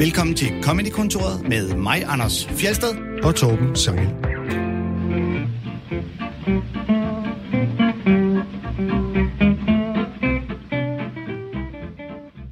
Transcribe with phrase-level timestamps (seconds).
[0.00, 2.88] Velkommen til Comedy-kontoret med mig, Anders Fjelsted.
[3.22, 4.06] og Torben Sangel.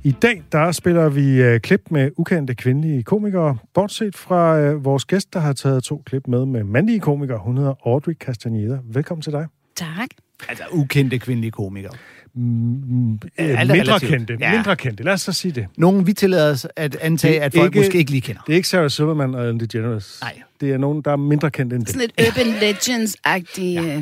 [0.04, 5.04] I dag der spiller vi øh, klip med ukendte kvindelige komikere, bortset fra øh, vores
[5.04, 7.38] gæst, der har taget to klip med med mandlige komikere.
[7.38, 8.78] Hun hedder Audrey Castaneda.
[8.84, 9.46] Velkommen til dig.
[9.76, 10.08] Tak.
[10.48, 11.92] Altså ukendte kvindelige komikere.
[12.38, 14.10] Mm, øh, er mindre relativt.
[14.12, 14.36] kendte.
[14.40, 14.52] Ja.
[14.54, 15.02] Mindre kendte.
[15.04, 15.66] Lad os så sige det.
[15.76, 18.42] Nogen vi tillader os at antage, at folk ikke- måske ikke lige kender.
[18.46, 20.18] Det er ikke Sarah Silverman og Ellen DeGeneres.
[20.22, 20.42] Nej.
[20.60, 21.94] Det er nogen, der er mindre kendte end det.
[21.94, 24.00] Sådan lidt Urban Legends-agtig ja.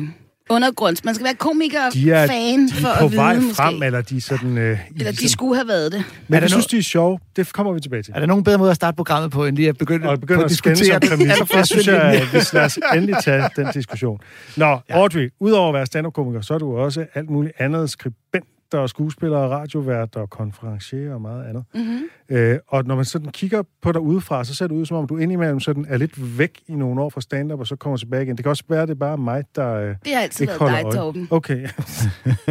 [0.49, 1.03] Undergrunds.
[1.05, 3.55] Man skal være komiker De er, fan de for er på at vide, vej måske.
[3.55, 4.57] frem, eller de sådan...
[4.57, 6.03] Øh, Eller de skulle have været det.
[6.27, 7.19] Men jeg synes, de er sjove.
[7.35, 8.13] Det kommer vi tilbage til.
[8.15, 10.39] Er der nogen bedre måde at starte programmet på, end lige at begynde, Og begynder
[10.39, 11.17] på at at diskutere præmisser.
[11.17, 14.19] Det allerførste synes jeg, at vi lad os endelig tage den diskussion.
[14.57, 14.95] Nå, ja.
[14.95, 19.37] Audrey, udover at være stand-up-komiker, så er du også alt muligt andet skribent og skuespiller,
[19.37, 21.63] og radiovært og konferencier og meget andet.
[21.75, 22.35] Mm-hmm.
[22.37, 25.07] Øh, og når man sådan kigger på dig udefra, så ser det ud, som om
[25.07, 28.23] du indimellem sådan er lidt væk i nogle år fra stand-up, og så kommer tilbage
[28.23, 28.37] igen.
[28.37, 30.53] Det kan også være, at det er bare mig, der øh, Det har altid ikke
[30.59, 30.93] været dig.
[30.93, 31.27] Torben.
[31.31, 31.67] Okay.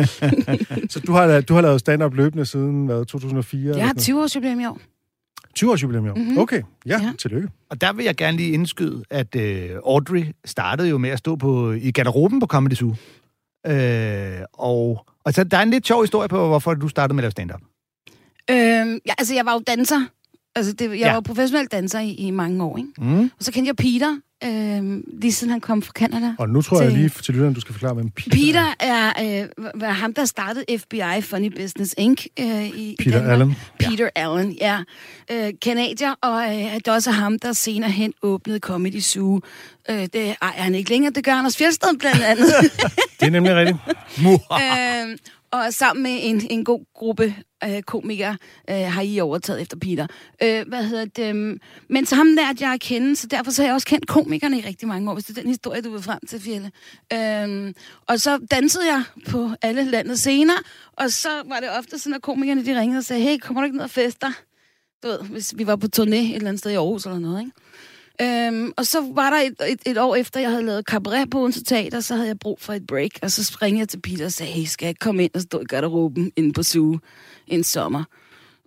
[0.93, 3.77] så du har, du har lavet stand-up løbende siden, hvad, 2004?
[3.77, 4.79] Jeg har 20 års jubilæum i år.
[5.55, 6.15] 20 års jubilæum i år.
[6.15, 6.39] Mhm.
[6.39, 7.13] Okay, ja, Ja.
[7.19, 7.49] tillykke.
[7.71, 11.37] Og der vil jeg gerne lige indskyde, at øh, Audrey startede jo med at stå
[11.37, 12.95] på, i garderoben på Comedy Zoo.
[13.67, 17.21] Øh, og, og så der er en lidt sjov historie på, hvorfor du startede med
[17.21, 17.61] at lave stand-up.
[18.51, 20.01] Øhm, ja, altså, jeg var jo danser.
[20.55, 21.13] Altså, det, jeg Ja.
[21.13, 22.91] var professionel danser i, i mange år, ikke?
[22.99, 23.21] Mm.
[23.21, 26.35] Og så kendte jeg Peter, øhm, lige siden han kom fra Canada.
[26.39, 29.43] Og nu tror jeg Til- lige til lytteren, du skal forklare, hvem Peter, Peter er
[29.43, 29.49] øh,
[29.81, 32.27] var ham, der startede FBI Funny Business Inc.
[32.41, 33.33] Øh, i, Peter Danmark.
[33.33, 33.57] Allen.
[33.79, 34.79] Peter Allen, ja.
[35.31, 39.41] Øh, kanadier, og øh, det er også ham, der senere hen åbnede Comedy Zoo.
[39.91, 42.47] Øh, det ejer han ikke længere, det gør Anders Fjeldsted blandt andet.
[43.21, 43.79] Det er nemlig rigtigt.
[44.63, 45.19] øh,
[45.53, 48.37] og sammen med en, en god gruppe øh, komikere
[48.71, 50.07] øh, har I overtaget efter Peter.
[50.43, 51.37] Øh, hvad hedder det?
[51.37, 54.07] Mm, men så ham lærte jeg at kende, så derfor så har jeg også kendt
[54.07, 56.71] komikerne i rigtig mange år, hvis det er den historie, du vil frem til, Fjelle.
[57.13, 57.75] Øh,
[58.07, 60.57] og så dansede jeg på alle landets scener,
[60.93, 63.65] og så var det ofte sådan, at komikerne de ringede og sagde, hey, kommer du
[63.65, 64.33] ikke ned og fester?
[65.03, 67.41] Du ved, hvis vi var på turné et eller andet sted i Aarhus eller noget,
[67.41, 67.53] ikke?
[68.23, 71.41] Øhm, og så var der et, et, et år efter, jeg havde lavet cabaret på
[71.41, 74.25] Odense Teater, så havde jeg brug for et break, og så ringede jeg til Peter
[74.25, 76.99] og sagde, hey, skal jeg ikke komme ind og stå i garderoben inde på Zoo
[77.47, 78.05] en sommer?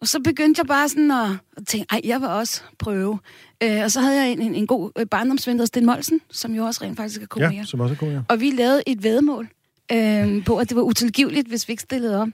[0.02, 3.20] Og så begyndte jeg bare sådan at, at tænke, ej, jeg vil også prøve.
[3.64, 6.52] Øh, og så havde jeg en, en, en god øh, barndomsven, der Sten Molsen, som
[6.52, 7.52] jo også rent faktisk er komiker.
[7.52, 8.22] Ja, som også er ja.
[8.30, 9.50] Og vi lavede et vedmål
[9.92, 12.28] øh, på, at det var utilgiveligt, hvis vi ikke stillede op.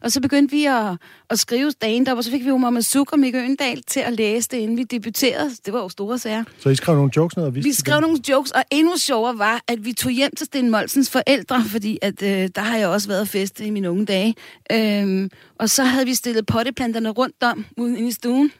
[0.00, 0.96] Og så begyndte vi at,
[1.30, 4.12] at skrive stand-up, og så fik vi jo Mamma Suk og Mikke Øndal til at
[4.12, 5.50] læse det, inden vi debuterede.
[5.66, 6.44] Det var jo store sager.
[6.58, 9.60] Så I skrev nogle jokes ned og Vi skrev nogle jokes, og endnu sjovere var,
[9.68, 13.08] at vi tog hjem til Sten Molsens forældre, fordi at, øh, der har jeg også
[13.08, 14.34] været og feste i mine unge dage.
[14.72, 18.52] Øhm, og så havde vi stillet potteplanterne rundt om uden i stuen,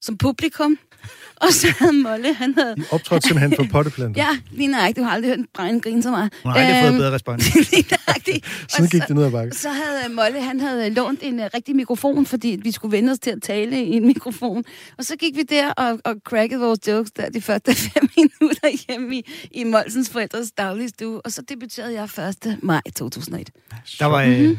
[0.00, 0.78] som publikum.
[1.46, 2.74] Og så havde Molle, han havde...
[2.78, 4.22] I optrådte simpelthen for potteplanter.
[4.24, 4.96] Ja, lige nøjagtigt.
[4.96, 6.32] Du har aldrig hørt Brian grine så meget.
[6.42, 7.54] Hun har aldrig fået Øhm, bedre respons.
[7.72, 8.46] lige nøjagtigt.
[8.68, 9.56] Sådan gik så- det ned ad bakke.
[9.56, 13.18] så havde Molle, han havde lånt en uh, rigtig mikrofon, fordi vi skulle vende os
[13.18, 14.64] til at tale i en mikrofon.
[14.98, 18.68] Og så gik vi der og, og crackede vores jokes der de første fem minutter
[18.88, 21.20] hjemme i, i Molsens forældres daglige stue.
[21.20, 22.04] Og så debuterede jeg
[22.44, 22.58] 1.
[22.62, 23.50] maj 2001.
[23.98, 24.56] Der var øh,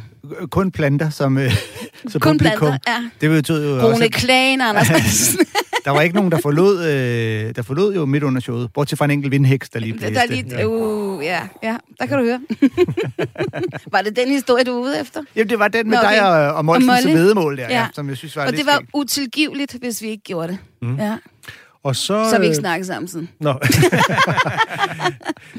[0.48, 1.52] kun planter som, øh,
[2.08, 2.60] som Kun publikum.
[2.68, 3.10] planter, ja.
[3.22, 5.36] Det betød jo Rune også, Klagen, Anders.
[5.88, 8.70] Der var ikke nogen, der forlod, øh, der forlod jo midt under showet.
[8.74, 10.20] Bortset fra en enkelt vindhæks, der lige Der blæste.
[10.20, 12.42] er lige, uh, ja, ja, der kan du høre.
[13.94, 15.24] var det den historie, du var ude efter?
[15.36, 16.48] Jamen, det var den med Nå, dig okay.
[16.50, 17.18] og, og Molsens Og Molly.
[17.18, 17.70] vedemål der, ja.
[17.80, 17.88] Ja.
[17.94, 18.90] Som jeg synes var Og lidt det var skægt.
[18.94, 20.58] utilgiveligt, hvis vi ikke gjorde det.
[20.82, 20.96] Mm.
[20.96, 21.18] Ja.
[21.88, 22.06] Og så...
[22.08, 23.30] Så har vi ikke øh, snakket sammen siden.
[23.40, 23.54] Nå.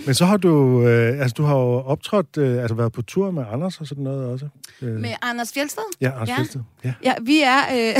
[0.06, 3.30] Men så har du, øh, altså du har jo optrådt, øh, altså været på tur
[3.30, 4.48] med Anders og sådan noget også.
[4.82, 5.82] Øh, Med Anders Fjeldsted?
[6.00, 6.36] ja, Anders ja.
[6.36, 6.60] Fjeldsted.
[6.84, 6.92] Ja.
[7.04, 7.58] Ja, vi er...
[7.74, 7.94] Øh,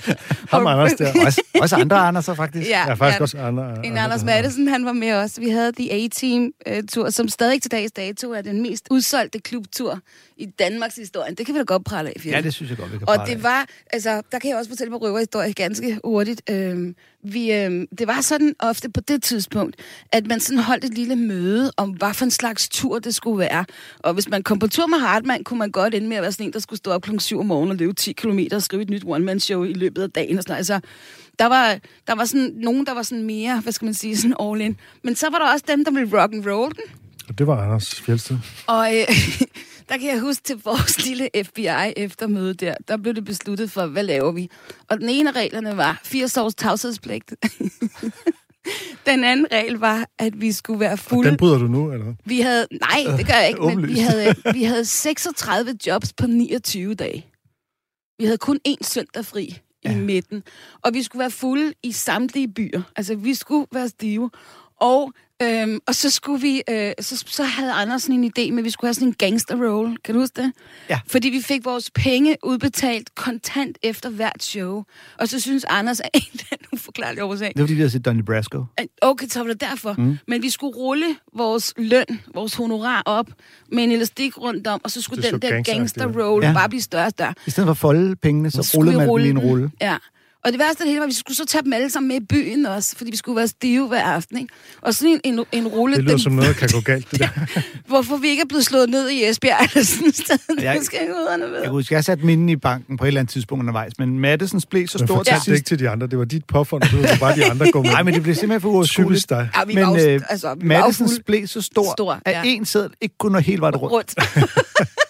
[0.50, 1.12] Ham og Anders der.
[1.26, 2.70] Også, også andre Anderser, faktisk.
[2.70, 3.22] Ja, Jeg er faktisk ja.
[3.22, 3.70] også andre.
[3.78, 5.40] En andre, Anders der- Madsen, han var med os.
[5.40, 9.98] Vi havde The A-Team-tur, som stadig til dags dato er den mest udsolgte klubtur
[10.36, 11.34] i Danmarks historie.
[11.34, 12.34] Det kan vi da godt prale af, Fjell.
[12.34, 13.42] Ja, det synes jeg godt, vi kan Og prale det af.
[13.42, 16.42] var, altså, der kan jeg også fortælle på røverhistorie ganske hurtigt.
[16.50, 16.94] Øhm,
[17.24, 19.76] vi, øhm, det var sådan ofte på det tidspunkt,
[20.12, 23.38] at man sådan holdt et lille møde om, hvad for en slags tur det skulle
[23.38, 23.64] være.
[23.98, 26.32] Og hvis man kom på tur med Hartmann, kunne man godt ende med at være
[26.32, 28.62] sådan en, der skulle stå op klokken 7 om morgenen og løbe 10 km og
[28.62, 30.38] skrive et nyt one-man-show i løbet af dagen.
[30.38, 30.58] Og sådan, noget.
[30.58, 30.80] altså,
[31.38, 34.36] der var, der var sådan nogen, der var sådan mere, hvad skal man sige, sådan
[34.40, 34.76] all in.
[35.02, 36.84] Men så var der også dem, der ville rock and roll den.
[37.28, 38.38] Og det var Anders Fjeldsted.
[38.66, 39.04] Og øh,
[39.88, 44.02] der kan jeg huske til vores lille FBI-eftermøde der, der blev det besluttet for, hvad
[44.02, 44.50] laver vi?
[44.88, 47.34] Og den ene af reglerne var 80 års tavshedspligt.
[49.06, 51.30] den anden regel var, at vi skulle være Og fulde.
[51.30, 52.14] den bryder du nu, eller?
[52.24, 56.26] Vi havde, nej, det gør jeg ikke, men vi havde, vi havde 36 jobs på
[56.26, 57.26] 29 dage.
[58.18, 59.92] Vi havde kun én søndag fri ja.
[59.92, 60.42] i midten.
[60.82, 62.82] Og vi skulle være fulde i samtlige byer.
[62.96, 64.30] Altså, vi skulle være stive.
[64.80, 65.12] Og,
[65.42, 68.70] øhm, og så skulle vi, øh, så, så havde Andersen en idé med, at vi
[68.70, 69.96] skulle have sådan en gangster roll.
[70.04, 70.52] Kan du huske det?
[70.90, 71.00] Ja.
[71.06, 74.82] Fordi vi fik vores penge udbetalt kontant efter hvert show.
[75.18, 77.90] Og så synes Anders af en eller anden uforklarlig årsag, Det var fordi, vi havde
[77.90, 78.64] set Donnie Brasco.
[78.76, 79.94] at Okay, så var det derfor.
[79.98, 80.18] Mm.
[80.28, 81.06] Men vi skulle rulle
[81.36, 83.26] vores løn, vores honorar op
[83.72, 86.44] med en elastik rundt om, og så skulle Det så den der gangsteragtigt gangster roll
[86.44, 86.52] Ja.
[86.52, 87.34] bare blive større og større.
[87.46, 89.44] I stedet for at folde pengene, så skulle rullede man dem i en den.
[89.44, 89.70] rulle.
[89.80, 89.96] Ja.
[90.44, 92.08] Og det værste af det hele var, at vi skulle så tage dem alle sammen
[92.08, 94.38] med i byen også, fordi vi skulle være stive hver aften.
[94.38, 94.54] Ikke?
[94.80, 97.10] Og sådan en, en, en rulle, Det lyder den, som noget, der kan gå galt,
[97.10, 97.28] det der.
[97.86, 100.38] hvorfor vi ikke er blevet slået ned i Esbjerg eller sådan et sted.
[100.62, 101.62] Jeg- Det skal jeg uderne Jeg ved.
[101.62, 104.66] kan huske, jeg satte mine i banken på et eller andet tidspunkt undervejs, men Mattesens
[104.66, 105.66] blev så stor til det ikke sidst.
[105.66, 106.06] til de andre.
[106.06, 107.90] Det var dit påfund, så var bare de andre gå med.
[107.90, 109.30] Nej, men det blev simpelthen for uoverskueligt.
[109.30, 112.42] Ja, Men øh, altså, Mattesens blev så stor, Stor, at ja.
[112.44, 113.92] en sædel ikke kunne nå hele vejen rundt.
[113.92, 114.14] rundt.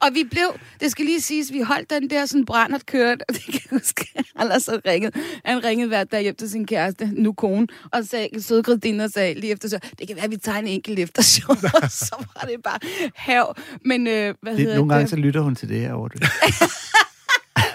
[0.00, 3.34] og vi blev, det skal lige siges, vi holdt den der sådan brændert kørt, og
[3.34, 4.06] det kan jeg huske,
[4.36, 8.42] har så ringet, han ringede hver dag hjem til sin kæreste, nu kone, og sagde,
[8.42, 10.98] søde Christine og sagde lige efter så, det kan være, at vi tager en enkelt
[10.98, 12.78] efter show, og så var det bare
[13.14, 13.54] hav.
[13.84, 15.10] Men øh, hvad Det, hedder nogle gange det?
[15.10, 16.20] så lytter hun til det her over det.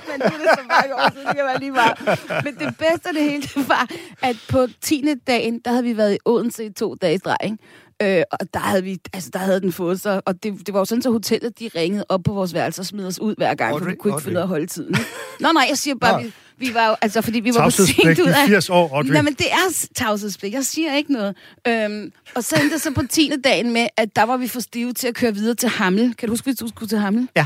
[0.08, 1.98] men nu er det så mange år siden, det kan være lige meget.
[2.44, 3.90] Men det bedste af det hele, det var,
[4.22, 5.06] at på 10.
[5.28, 7.58] dagen, der havde vi været i Odense i to dage i streg, ikke?
[8.02, 10.80] Øh, og der havde, vi, altså, der havde den fået sig, og det, det var
[10.80, 13.56] jo sådan, så hotellet, de ringede op på vores værelse og smed os ud hver
[13.56, 14.96] gang, for Audrey, vi kunne ikke finde ud af at holde tiden.
[15.40, 18.20] Nå, nej, jeg siger bare, vi, vi var jo, altså, fordi vi var på sent
[18.20, 18.48] ud af...
[18.48, 19.12] 80 år, Audrey.
[19.12, 20.54] Nej, men det er tavshedspligt.
[20.54, 21.36] Jeg siger ikke noget.
[21.68, 23.32] Øhm, og så endte det så på 10.
[23.44, 26.16] dagen med, at der var vi for stive til at køre videre til Hamel.
[26.16, 27.28] Kan du huske, hvis du skulle til Hamel?
[27.36, 27.46] Ja.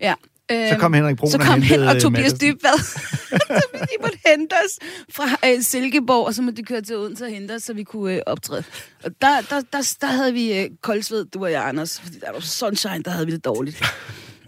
[0.00, 0.14] Ja.
[0.52, 2.38] Øhm, Så kom Henrik Brun så og kom og øh, Tobias Mattesen.
[2.40, 2.78] Dybvad.
[3.38, 4.78] så de måtte hente os
[5.12, 7.82] fra øh, Silkeborg, og så måtte de køre til Odense og hente os, så vi
[7.84, 8.64] kunne øh, optræde.
[9.04, 12.00] Og der, der, der, der havde vi øh, koldsved, du og jeg, Anders.
[12.00, 13.82] Fordi der var sunshine, der havde vi det dårligt.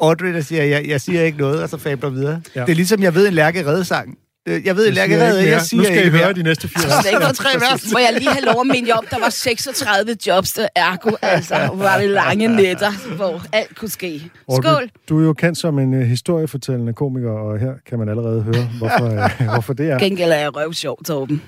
[0.00, 2.42] Audrey, der siger, jeg, jeg siger ikke noget, og så fabler videre.
[2.54, 2.60] Ja.
[2.60, 2.66] Ja.
[2.66, 4.18] Det er ligesom, jeg ved en lærke redesang.
[4.48, 5.60] Øh, Jeg ved Jeg ikke jeg mere.
[5.60, 6.32] siger Nu skal I høre mere.
[6.32, 7.86] de næste fire er ikke tre vers.
[7.92, 11.70] Må jeg lige have lov at minde om, der var 36 jobs, der ergo, altså
[11.74, 14.22] var det lange nætter, hvor alt kunne ske.
[14.62, 14.90] Skål!
[15.08, 18.68] Du er jo kendt som en uh, historiefortællende komiker, og her kan man allerede høre,
[18.78, 19.98] hvorfor, uh, hvorfor det er.
[19.98, 21.42] Gengæld er jeg røv sjov, Torben.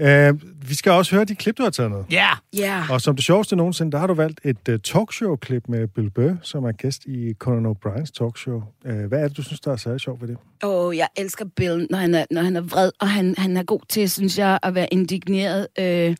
[0.00, 2.04] Uh, vi skal også høre de klip, du har taget med.
[2.10, 2.28] Ja.
[2.56, 2.84] Ja.
[2.90, 6.36] Og som det sjoveste nogensinde, der har du valgt et uh, talkshow-klip med Bill Burr,
[6.42, 8.62] som er gæst i Conan O'Briens talkshow.
[8.84, 10.36] Uh, hvad er det, du synes, der er særlig sjovt ved det?
[10.62, 13.56] Åh, oh, jeg elsker Bill, når han er, når han er vred, og han, han
[13.56, 15.66] er god til, synes jeg, at være indigneret.
[15.78, 16.16] Øh,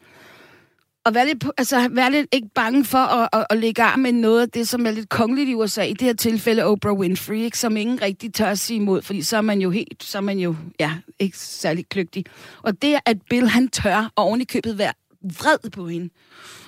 [1.04, 4.12] og være lidt, altså, være lidt ikke bange for at, at, at lægge arm med
[4.12, 5.82] noget af det, som er lidt kongeligt i USA.
[5.82, 9.22] I det her tilfælde Oprah Winfrey, ikke, som ingen rigtig tør at sige imod, fordi
[9.22, 12.24] så er man jo helt, så er man jo, ja, ikke særlig kløgtig.
[12.62, 14.92] Og det, at Bill, han tør, og oven i købet være
[15.22, 16.08] vred på hende,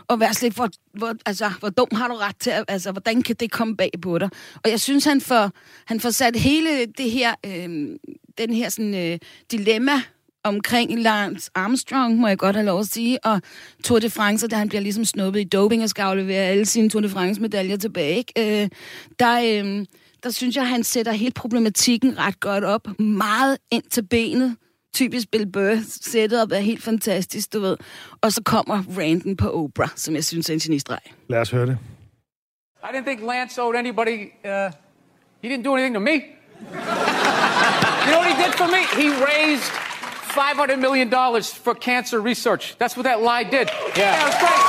[0.09, 3.23] og være slet, hvor, hvor, altså, hvor dum har du ret til, at- altså, hvordan
[3.23, 4.29] kan det komme bag på dig?
[4.65, 5.51] Og jeg synes, han får,
[5.87, 7.89] han får sat hele det her, øh,
[8.39, 9.19] den her sådan, øh,
[9.51, 10.03] dilemma
[10.45, 13.43] omkring Lance Armstrong, må jeg godt have lov at sige, og
[13.85, 16.91] Tour de France, da han bliver ligesom snuppet i doping og skal aflevere alle sine
[16.91, 18.63] Tour de France-medaljer tilbage, ikke?
[18.63, 18.69] Øh,
[19.19, 19.87] der, øh,
[20.23, 23.01] der synes jeg, han sætter hele problematikken ret godt op.
[23.01, 24.57] Meget ind til benet.
[24.95, 25.77] Typisk Bill Burr.
[25.89, 27.77] Sættet op er helt fantastisk, du ved.
[28.21, 30.99] Og så kommer randen på Oprah, som jeg synes er en genistreg.
[31.29, 31.79] Lad os høre det.
[32.83, 34.33] I didn't think Lance owed anybody.
[34.45, 34.51] Uh,
[35.43, 36.13] he didn't do anything to me.
[38.05, 38.81] you know what he did for me?
[39.01, 39.73] He raised
[40.31, 41.11] $500 million
[41.43, 42.77] for cancer research.
[42.79, 43.69] That's what that lie did.
[43.97, 44.61] Yeah, it was great.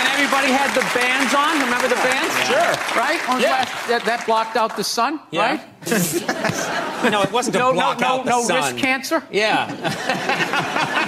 [0.00, 1.60] And everybody had the bands on.
[1.60, 2.34] Remember the bands?
[2.46, 2.72] Sure.
[2.98, 3.20] Right?
[3.28, 3.50] Was Yeah.
[3.52, 5.40] last- that, that blocked out the sun, Yeah.
[5.42, 5.60] right?
[7.10, 8.56] No, it wasn't to No, no, block no, out the no sun.
[8.56, 9.22] wrist cancer.
[9.30, 9.66] Yeah.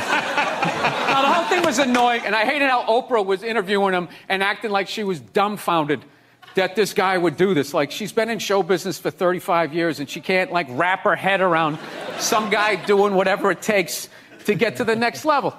[1.12, 4.42] Now, the whole thing was annoying, and I hated how Oprah was interviewing him and
[4.42, 6.04] acting like she was dumbfounded
[6.54, 7.72] that this guy would do this.
[7.74, 11.16] Like, she's been in show business for 35 years, and she can't, like, wrap her
[11.16, 11.78] head around
[12.18, 14.08] some guy doing whatever it takes
[14.44, 15.54] to get to the next level.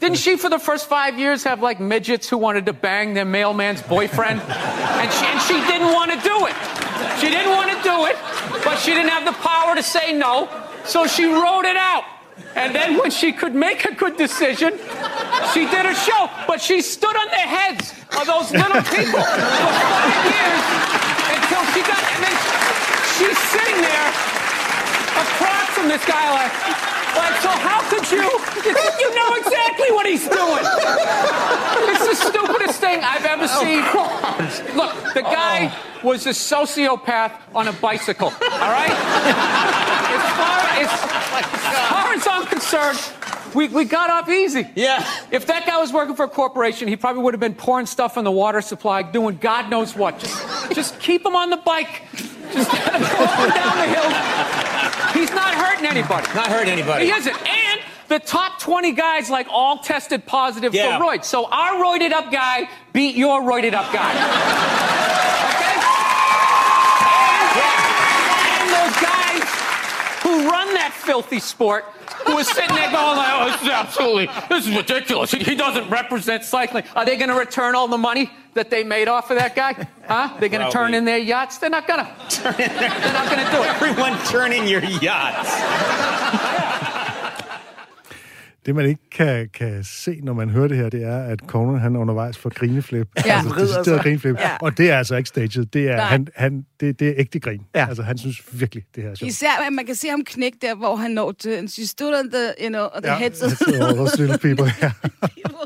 [0.00, 3.24] Didn't she, for the first five years, have, like, midgets who wanted to bang their
[3.24, 4.40] mailman's boyfriend?
[4.40, 6.54] And she, and she didn't want to do it.
[7.18, 8.16] She didn't want to do it,
[8.64, 10.48] but she didn't have the power to say no,
[10.84, 12.04] so she wrote it out.
[12.56, 14.72] And then when she could make a good decision,
[15.52, 16.30] she did a show.
[16.46, 20.62] But she stood on the heads of those little people for five years
[21.36, 22.00] until she got.
[22.16, 22.36] And then
[23.20, 24.08] she's sitting there
[25.20, 28.28] across from this guy, like, like so how could you?
[29.00, 30.64] You know exactly what he's doing.
[31.88, 33.82] It's the stupidest thing I've ever oh, seen.
[34.76, 38.28] Look, the guy was a sociopath on a bicycle.
[38.28, 38.90] All right.
[40.16, 40.90] As far as,
[41.42, 42.98] as far as I'm concerned,
[43.54, 44.66] we, we got off easy.
[44.74, 45.06] Yeah.
[45.30, 48.16] If that guy was working for a corporation, he probably would have been pouring stuff
[48.16, 50.18] in the water supply, doing God knows what.
[50.18, 52.02] Just, just keep him on the bike.
[52.52, 54.10] Going down the hill.
[55.20, 56.26] He's not hurting anybody.
[56.34, 57.06] Not hurting anybody.
[57.06, 57.48] He isn't.
[57.48, 60.98] And the top 20 guys, like, all tested positive Yeah.
[60.98, 61.24] for roids.
[61.24, 64.12] So our roided up guy beat your roided up guy.
[64.12, 65.76] okay?
[67.56, 69.42] And, and those guys
[70.26, 71.84] who run that filthy sport
[72.26, 75.30] who are sitting there going like, oh, this is absolutely, this is ridiculous.
[75.30, 76.82] He, he doesn't represent cycling.
[76.96, 79.86] Are they going to return all the money that they made off of that guy?
[80.08, 80.34] Huh?
[80.40, 81.58] They're going to turn in their yachts?
[81.58, 82.42] They're not going to.
[82.42, 83.66] Their- They're not going to do it.
[83.68, 85.50] Everyone turn in your yachts.
[88.66, 91.80] Det, man ikke kan, kan se, når man hører det her, det er, at Conan,
[91.80, 93.08] han er undervejs for grineflip.
[93.26, 93.36] Ja.
[93.38, 94.36] Altså, decideret grineflip.
[94.40, 94.50] Ja.
[94.60, 95.66] Og det er altså ikke staged.
[95.66, 96.04] Det er, Nej.
[96.04, 97.60] han, han, det, det er ægte grin.
[97.74, 97.86] Ja.
[97.88, 99.28] Altså, han synes virkelig, det her er sjovt.
[99.28, 102.14] Især, at man kan se ham knække der, hvor han når til, and she stood
[102.14, 104.72] on the, you know, on the heads of those little people.
[104.82, 104.92] Ja.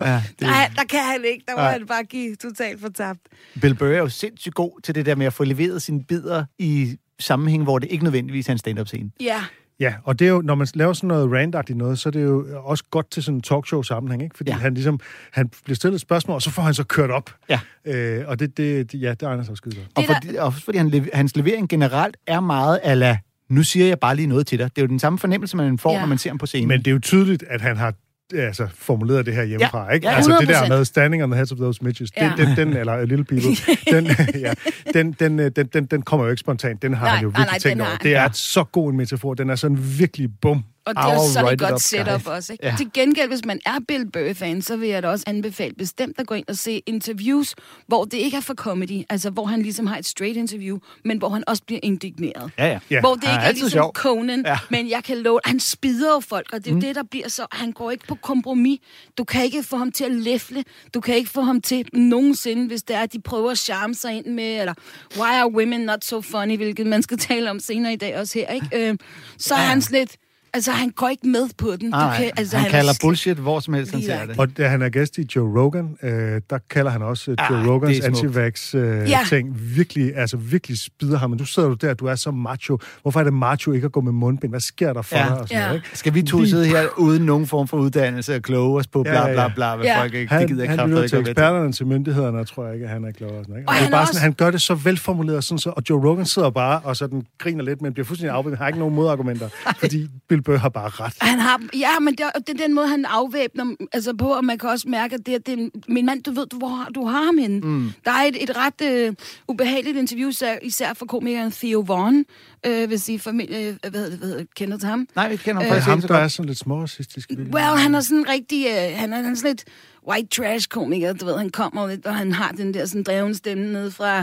[0.02, 1.44] Ja, det, Nej, der kan han ikke.
[1.48, 1.72] Der må Nej.
[1.72, 3.20] han bare give totalt fortabt.
[3.60, 6.44] Bill Burr er jo sindssygt god til det der med at få leveret sine bidder
[6.58, 9.10] i sammenhæng, hvor det ikke nødvendigvis er en stand-up-scene.
[9.20, 9.42] Ja.
[9.80, 12.22] Ja, og det er jo, når man laver sådan noget randagtigt noget, så er det
[12.24, 14.36] jo også godt til sådan en talkshow-sammenhæng, ikke?
[14.36, 14.56] Fordi Ja.
[14.56, 15.00] han ligesom,
[15.32, 17.30] han bliver stillet et spørgsmål, og så får han så kørt op.
[17.48, 17.60] Ja.
[17.84, 20.08] Øh, og det, det, ja, det egner sig skide godt.
[20.08, 23.18] Og fordi, også fordi han, hans levering generelt er meget ala,
[23.48, 24.70] nu siger jeg bare lige noget til dig.
[24.76, 26.00] Det er jo den samme fornemmelse, man får, ja.
[26.00, 26.68] når man ser ham på scenen.
[26.68, 27.94] Men det er jo tydeligt, at han har
[28.32, 30.08] altså, formuleret det her hjemmefra, Ja, ikke?
[30.08, 30.68] ja, altså det der 100%.
[30.68, 32.32] med standing on the heads of those midgets, Ja.
[32.36, 33.50] den, den, den, eller little people,
[33.90, 34.06] den,
[34.40, 34.52] ja,
[34.94, 36.82] den, den, øh, den, den, den kommer jo ikke spontant.
[36.82, 37.90] Den har Nej, han jo virkelig nej, tænkt over.
[38.02, 38.28] Det er Ja.
[38.32, 39.34] så god en metafor.
[39.34, 40.64] Den er sådan virkelig bum.
[40.96, 42.26] Og det er sådan et godt up, setup guys.
[42.26, 42.52] også.
[42.52, 42.66] Ikke?
[42.66, 42.74] Ja.
[42.78, 46.26] Til gengæld, hvis man er Bill Burr-fan, så vil jeg da også anbefale bestemt at
[46.26, 47.54] gå ind og se interviews,
[47.86, 51.18] hvor det ikke er for comedy, altså hvor han ligesom har et straight interview, men
[51.18, 52.50] hvor han også bliver indigneret.
[52.58, 52.78] Ja, ja.
[52.90, 53.00] Ja.
[53.00, 53.92] Hvor det Han er ikke er altid ligesom sjov.
[53.94, 54.50] Conan, Ja.
[54.50, 54.58] ja.
[54.70, 56.80] men jeg kan love, han spider jo folk, og det er Mm.
[56.80, 58.78] det, der bliver så, han går ikke på kompromis.
[59.18, 62.66] Du kan ikke få ham til at læfle, du kan ikke få ham til nogensinde,
[62.66, 64.74] hvis det er, at de prøver at charme sig ind med, eller
[65.16, 68.38] why are women not so funny, hvilket man skal tale om senere i dag også
[68.38, 68.88] her, ikke?
[68.90, 68.96] Øh,
[69.38, 70.16] så er han sådan lidt,
[70.54, 71.90] altså han går ikke med på den.
[71.90, 74.38] Nej, kan, altså, han, er kalder slet- bullshit hvor som helst, han ser det.
[74.38, 77.52] Og da han er gæst i Joe Rogan, øh, der kalder han også øh, Ah,
[77.66, 78.36] Joe Rogans det er smukt.
[78.36, 79.18] anti-vax øh, Ja.
[79.28, 81.30] ting virkelig, altså virkelig spider ham.
[81.30, 82.78] Men du sidder jo der, du er så macho.
[83.02, 84.52] Hvorfor er det macho ikke at gå med mundbind?
[84.52, 85.22] Hvad sker der for Ja.
[85.24, 85.38] dig?
[85.40, 85.66] Og sådan Ja.
[85.66, 85.88] noget, ikke?
[85.98, 89.02] Skal vi to Lige sidde her uden nogen form for uddannelse og kloge os på
[89.02, 89.48] bla bla ja.
[89.54, 90.00] bla, hvad Ja.
[90.00, 92.64] folk ikke, det Han, gider jeg han lytter ikke til eksperterne, til myndighederne, og tror
[92.64, 93.38] jeg ikke, at han er klogere.
[93.38, 93.68] Og sådan, ikke?
[93.68, 95.58] Og Og det er han bare er sådan, også- han gør det så velformuleret, sådan
[95.58, 98.58] så, og Joe Rogan sidder bare og sådan griner lidt, men bliver fuldstændig afvæbnet.
[98.58, 99.48] Han har ikke nogen modargumenter,
[99.80, 100.08] fordi
[100.42, 101.14] Bill Burr har bare ret.
[101.20, 104.44] Han har, ja, men det, er- det er den måde, han afvæbner altså på, og
[104.44, 106.88] man kan også mærke, at det, er- det er, min mand, du ved, du, hvor
[106.94, 107.60] du har ham henne.
[107.60, 107.92] Mm.
[108.04, 109.14] Der er et, et ret øh,
[109.48, 112.24] ubehageligt interview, især, især for komikeren Theo Vaughn,
[112.66, 115.08] øh, hvis I familie, øh, hvad, hedder det, hvad hedder kender til ham.
[115.16, 117.30] Nej, vi kender ham Øh, Det faktisk ham, der er sådan lidt småracistisk.
[117.54, 119.64] Well, han er sådan rigtig, øh, han er, han er sådan lidt
[120.08, 123.34] white trash komiker, du ved, han kommer lidt, og han har den der sådan dreven
[123.34, 124.20] stemme ned fra,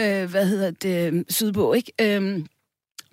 [0.00, 1.92] øh, hvad hedder det, øh, Sydbo, ikke?
[2.00, 2.46] Øhm,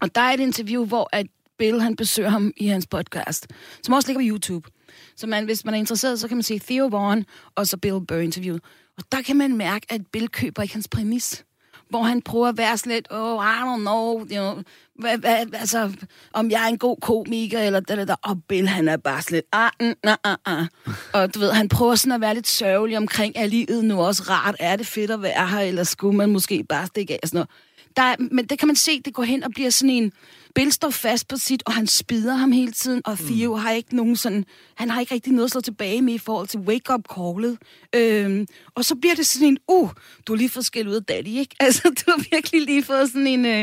[0.02, 1.26] og der er et interview, hvor at
[1.58, 3.48] Bill, han besøger ham i hans podcast,
[3.84, 4.70] som også ligger på YouTube.
[5.16, 8.06] Så man, hvis man er interesseret, så kan man se Theo Vaughn og så Bill
[8.08, 8.58] Burr interview.
[8.98, 11.44] Og der kan man mærke, at Bill køber ikke hans præmis.
[11.90, 14.64] Hvor han prøver at være sådan lidt, oh, I don't know, you know
[15.00, 15.92] hvad, hvad, altså,
[16.34, 18.16] om jeg er en god komiker, eller da, der.
[18.22, 20.66] Og Bill, han er bare sådan lidt, ah, mm, ah, ah, ah.
[21.14, 24.24] Og du ved, han prøver sådan at være lidt sørgelig omkring, er livet nu også
[24.30, 24.56] rart?
[24.60, 27.20] Er det fedt at være her, eller skulle man måske bare stikke af?
[27.24, 27.50] Sådan noget.
[27.98, 30.12] Der, men det kan man se, det går hen og bliver sådan en...
[30.58, 33.96] Bill står fast på sit, og han spider ham hele tiden, og Theo har ikke
[33.96, 34.46] nogen sådan...
[34.76, 37.58] Han har ikke rigtig noget at slå tilbage med i forhold til wake-up callet.
[37.96, 39.90] Øhm, og så bliver det sådan en, uh,
[40.28, 41.56] du har lige fået skæld ud af daddy, ikke?
[41.66, 43.62] Altså, du har virkelig lige fået sådan en, øh,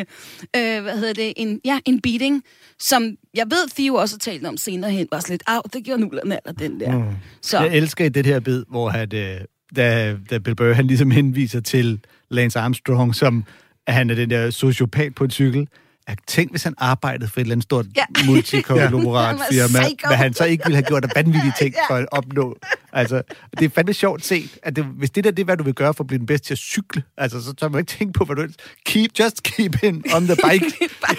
[0.56, 2.42] øh, hvad hedder det, en, ja, en beating,
[2.78, 5.84] som jeg ved, Theo også har talt om senere hen, var sådan lidt, af, det
[5.84, 6.98] gjorde nullerne eller den der.
[6.98, 7.14] Mm.
[7.42, 9.40] Så, Jeg elsker i det her bid, hvor han, øh,
[9.76, 13.44] da, da Bill Burr, han ligesom henviser til Lance Armstrong, som
[13.86, 15.68] at han er den der sociopat på en cykel.
[16.08, 18.04] Jeg tænk, hvis han arbejdede for et eller andet stort Ja.
[18.26, 21.94] multikonglomerat firma, hvad han så ikke ville have gjort af vanvittige ting Ja.
[21.94, 22.56] for at opnå.
[22.92, 23.22] Altså,
[23.58, 25.74] det er fandme sjovt set, at det, hvis det der det er, hvad du vil
[25.74, 28.12] gøre for at blive den bedste til at cykle, altså, så tør man ikke tænke
[28.12, 28.56] på, hvad du ellers...
[28.86, 30.64] Keep, just keep him on the bike.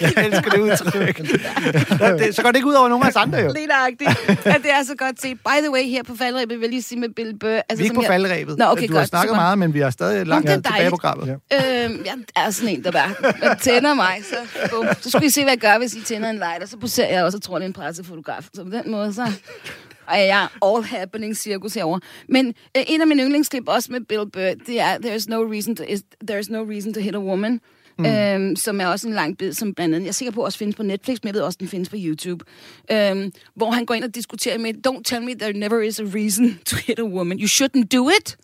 [0.00, 1.20] Jeg elsker det udtryk.
[2.00, 3.52] Ja, det, så går det ikke ud over nogen af os andre, jo.
[3.52, 3.68] Lige.
[4.28, 5.38] At det er så godt set.
[5.40, 7.48] By the way, her på faldrebet vil jeg lige sige med Bill Burr.
[7.48, 8.58] Altså, Vi er ikke på jeg- faldrebet.
[8.58, 9.08] Nå, okay, du har godt.
[9.08, 9.40] snakket Super.
[9.40, 11.38] meget, men vi er stadig langt er tilbage i programmet.
[11.50, 11.84] Ja.
[11.84, 13.14] Øhm, jeg er sådan en, der bare
[13.60, 14.22] tænder mig.
[14.30, 14.36] Så,
[14.76, 14.86] bum.
[15.00, 16.66] så skal vi se, hvad jeg gør, hvis I tænder en lighter.
[16.66, 18.48] Så poserer jeg også og tror, det er en pressefotograf.
[18.54, 19.32] Så på den måde, så
[20.06, 22.00] og jeg er all happening cirkus herovre.
[22.28, 25.76] Men øh, en af mine yndlingsklip også med Bill Burr, det er There's no reason
[25.76, 27.60] to, is, there's no reason to hit a woman.
[27.98, 28.06] Mm.
[28.06, 30.58] Øhm, som er også en lang bid, som blandt andet, jeg er sikker på også
[30.58, 32.44] findes på Netflix, men jeg ved også, den findes på YouTube.
[32.92, 36.02] Øhm, hvor han går ind og diskuterer med, don't tell me there never is a
[36.02, 37.38] reason to hit a woman.
[37.38, 38.36] You shouldn't do it.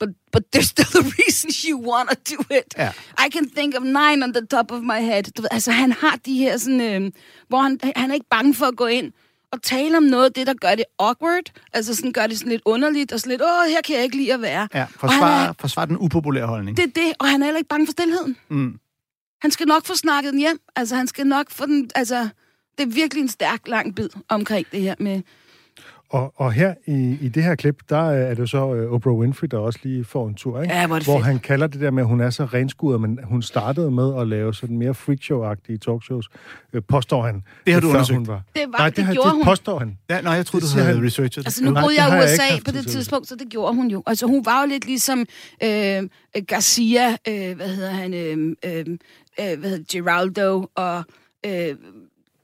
[0.00, 2.74] But, but there's still a reason you want to do it.
[2.78, 2.90] Ja.
[3.26, 5.22] I can think of nine on the top of my head.
[5.22, 7.12] Du ved, altså, han har de her sådan, øh,
[7.48, 9.12] hvor han, han er ikke bange for at gå ind
[9.52, 11.52] og tale om noget af det, der gør det awkward.
[11.72, 14.16] Altså sådan gør det sådan lidt underligt, og sådan lidt, åh, her kan jeg ikke
[14.16, 14.68] lide at være.
[14.74, 16.76] Ja, forsvar, er, forsvar den upopulære holdning.
[16.76, 18.36] det er det, og han er heller ikke bange for stillheden.
[18.48, 18.78] Mm.
[19.42, 20.60] Han skal nok få snakket den hjem.
[20.76, 21.90] Altså, han skal nok få den...
[21.94, 22.28] Altså,
[22.78, 25.22] det er virkelig en stærk, lang bid omkring det her med...
[26.12, 29.48] Og, og her i, i det her klip, der er det så uh, Oprah Winfrey,
[29.50, 30.74] der også lige får en tur, ikke?
[30.74, 31.24] Ja, hvor det hvor fedt.
[31.26, 34.28] han kalder det der med, at hun er så renskuret, men hun startede med at
[34.28, 36.28] lave sådan mere freakshow-agtige talkshows,
[36.72, 37.42] øh, påstår han.
[37.66, 38.16] Det har du undersøgt.
[38.18, 38.42] Hun var.
[38.56, 39.44] Det var- Nej, det det, har, gjorde det hun.
[39.44, 39.98] påstår han.
[40.10, 41.06] Ja, nej, jeg troede, Det du siger havde han.
[41.06, 41.46] researchet.
[41.46, 43.90] Altså, nu boede jeg i jeg USA haft på det tidspunkt, så det gjorde hun
[43.90, 44.02] jo.
[44.06, 45.18] Altså, hun var jo lidt ligesom
[45.64, 46.02] øh,
[46.46, 48.84] Garcia, øh, hvad hedder han, øh, øh,
[49.40, 51.02] øh, hvad hedder Geraldo, og
[51.46, 51.74] øh,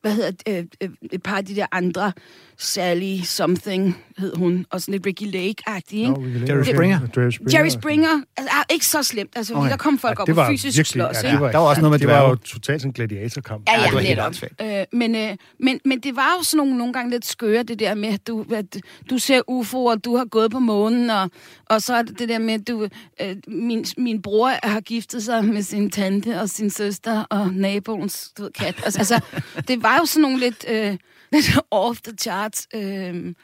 [0.06, 2.12] hvad hedder øh, øh, et par af de der andre,
[2.58, 6.14] Sally something hed hun, og sådan lidt Ricky Lake-agtig, ikke?
[6.46, 6.74] Lave- Jerry.
[6.74, 6.98] Springer.
[7.16, 7.58] Jerry Springer.
[7.58, 9.70] Jerry Springer, altså, er ikke så slemt, altså, Okay.
[9.70, 11.32] der kom folk Ej, op og fysisk virkelig, slås, ja, ikke?
[11.32, 12.92] det var, Der var også noget med, det det var var jo- totalt sådan en
[12.92, 13.62] gladiatorkamp.
[13.68, 14.18] Ja, Ja, ja, det var helt
[14.62, 14.80] netop.
[14.80, 17.78] Øh, men, øh, men, men det var jo sådan nogle, nogle gange lidt skøre, det
[17.78, 18.76] der med, at du, at
[19.10, 21.30] du ser UFO'er, og du har gået på månen, og,
[21.66, 22.88] og så er det det der med, at du,
[23.22, 28.32] øh, min, min bror har giftet sig med sin tante og sin søster og naboens
[28.38, 28.74] du ved, kat.
[28.84, 29.20] Altså, altså,
[29.68, 30.98] det var jo sådan nogle lidt, øh,
[31.32, 33.34] lidt off the charts øh,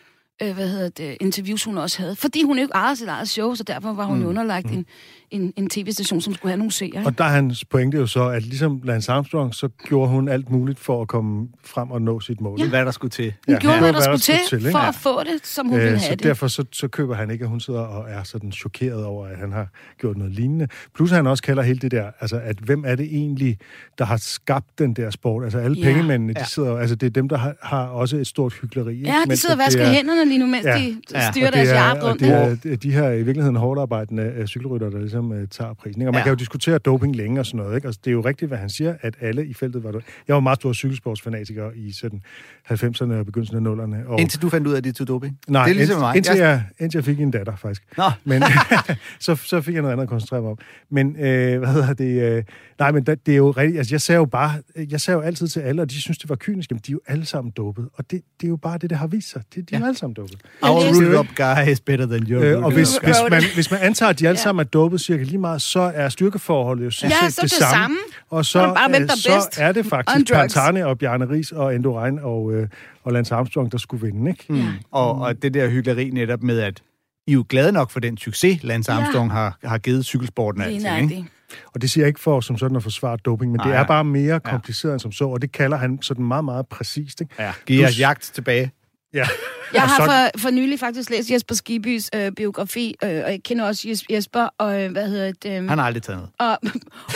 [0.42, 2.16] øh, hvad hedder det, interviews, hun også havde.
[2.16, 4.26] Fordi hun ikke ejede sit eget show, så derfor var hun mm.
[4.26, 4.86] underlagt en,
[5.30, 7.02] en, en tv-station, som skulle have nogle seere.
[7.06, 10.50] Og der er hans pointe jo så, at ligesom Lance Armstrong, så gjorde hun alt
[10.50, 12.60] muligt for at komme frem og nå sit mål.
[12.60, 12.68] Ja.
[12.68, 13.34] Hvad der skulle til.
[13.48, 14.70] Hun gjorde, hvad der skulle til, ikke?
[14.70, 16.22] for at få det, som hun ville Øh, have så det.
[16.22, 19.36] derfor så, så køber han ikke, at hun sidder og er sådan chokeret over, at
[19.38, 19.66] han har
[20.00, 20.66] gjort noget lignende.
[20.94, 23.58] Plus han også kalder hele det der, altså at hvem er det egentlig,
[23.98, 25.44] der har skabt den der sport?
[25.44, 25.84] Altså alle Ja.
[25.84, 26.44] pengemændene, de Ja.
[26.44, 28.94] sidder jo- altså det er dem, der har, har også et stort hyggeleri.
[28.94, 29.08] ikke?
[29.08, 30.78] Ja, de sidder og vasker er- hænderne lige nu, mens Ja.
[30.78, 31.30] de Ja.
[31.30, 32.20] styrer og deres er, og rundt.
[32.20, 32.36] det ikke?
[32.36, 35.74] er, det er de her i virkeligheden hårdt arbejdende uh, cykelrytter, der ligesom uh, tager
[35.74, 36.00] prisen.
[36.00, 36.08] Ikke?
[36.08, 36.22] Og man Ja.
[36.22, 37.74] kan jo diskutere doping længe og sådan noget.
[37.76, 37.86] Ikke?
[37.88, 39.92] Altså, det er jo rigtigt, hvad han siger, at alle i feltet var...
[40.28, 42.22] Jeg var meget stor cykelsportsfanatiker i sådan
[42.70, 44.08] 90'erne og begyndelsen af 0'erne.
[44.08, 45.38] Og, Indtil du fandt ud af, at det tog doping.
[45.48, 46.16] nej, det er ligesom indtil, mig.
[46.16, 47.82] indtil, Jeg- indtil jeg fik en datter, faktisk.
[47.96, 48.42] Nå, Men
[49.20, 50.58] så, så fik jeg noget andet at koncentrere mig om.
[50.90, 52.22] Men øh, hvad hedder det?
[52.36, 52.44] Øh,
[52.78, 53.78] nej, men det, det er jo rigtigt.
[53.78, 54.52] Altså, jeg sagde jo bare,
[54.90, 56.92] jeg sagde jo altid til alle, og de synes, det var kynisk, jamen, de er
[56.92, 57.88] jo alle sammen dopet.
[57.94, 59.42] Og det, det er jo bare det, der har vist sig.
[59.54, 59.88] Det, de er jo Ja.
[59.88, 60.21] alle sammen dopet.
[60.62, 63.70] Our læste- rooted up guy is better than your Øh, og hvis, hvis, man, hvis
[63.70, 64.42] man antager, at de alle Ja.
[64.42, 67.50] sammen er dopet cirka lige meget, så er styrkeforholdet jo sådan Ja, set så det,
[67.50, 67.74] det samme.
[67.74, 67.96] samme.
[68.30, 69.58] Og Så er bare, hvem øh, der så bedst.
[69.60, 70.32] er det faktisk.
[70.34, 72.68] Pantane og Bjarne Ries og Endurain og, øh,
[73.04, 74.44] og Lance Armstrong, der skulle vinde, ikke?
[74.48, 74.62] Mm.
[74.90, 76.82] Og, og det der hyggeleri netop med, at
[77.26, 78.98] I er jo glade nok for den succes, Lance Ja.
[78.98, 81.28] Armstrong har, har givet cykelsporten og Lige alting, ikke?
[81.74, 83.84] Og det siger jeg ikke for som sådan at forsvare doping, men Nej, det er
[83.84, 87.34] bare mere kompliceret end som så, og det kalder han sådan meget, meget præcist, ikke?
[87.38, 88.72] Ja, giv jeres Plus- jagt tilbage.
[89.14, 89.26] Ja.
[89.74, 93.64] Jeg har for, for nylig faktisk læst Jesper Skibys øh, biografi, øh, og jeg kender
[93.64, 95.48] også Jes- Jesper, og øh, hvad hedder det?
[95.62, 96.58] Øh, Han har aldrig taget noget.
[96.62, 96.70] og,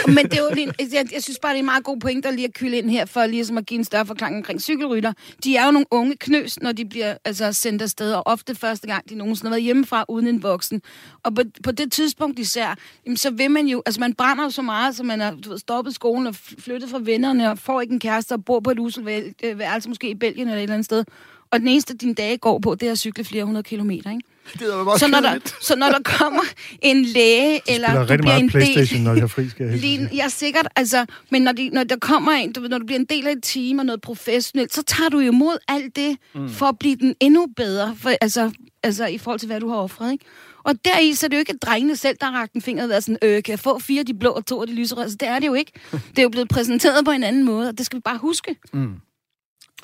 [0.14, 2.24] men det er jo lige, jeg, jeg synes bare, det er en meget god point,
[2.24, 5.12] der lige at kylde ind her, for ligesom at give en større forklaring omkring cykelrytter.
[5.44, 8.86] De er jo nogle unge knøs, når de bliver altså, sendt afsted, og ofte første
[8.86, 10.82] gang, de nogensinde har været hjemmefra uden en voksen.
[11.22, 12.74] Og på, på det tidspunkt især,
[13.06, 15.50] jamen, så vil man jo, altså man brænder jo så meget, så man har du
[15.50, 18.60] ved, stoppet skolen og fl- flyttet fra vennerne, og får ikke en kæreste og bor
[18.60, 21.04] på et uselværelse, måske i Belgien eller et eller andet sted.
[21.50, 24.22] Og den eneste, dine dage går på, det er at cykle flere hundrede kilometer, ikke?
[24.52, 26.42] Det er jo Så når, der, så når der kommer
[26.82, 29.02] en læge, eller Spiller du rigtig bliver en del...
[29.02, 30.68] når jeg har fri, skal jeg helt Lige, ja, sikkert.
[30.76, 33.26] Altså, men når, de, når der kommer en, du ved, når du bliver en del
[33.26, 36.48] af et team og noget professionelt, så tager du jo imod alt det, mm.
[36.48, 38.50] for at blive den endnu bedre, for, altså,
[38.82, 40.24] altså i forhold til, hvad du har offret, ikke?
[40.64, 42.88] Og deri, så er det jo ikke drengene selv, der har rakt en finger og
[42.88, 45.02] været sådan, øh, kan jeg få fire af de blå og to af de lyserøde?
[45.04, 45.72] Altså, det er det jo ikke.
[46.10, 48.56] Det er jo blevet præsenteret på en anden måde, og det skal vi bare huske.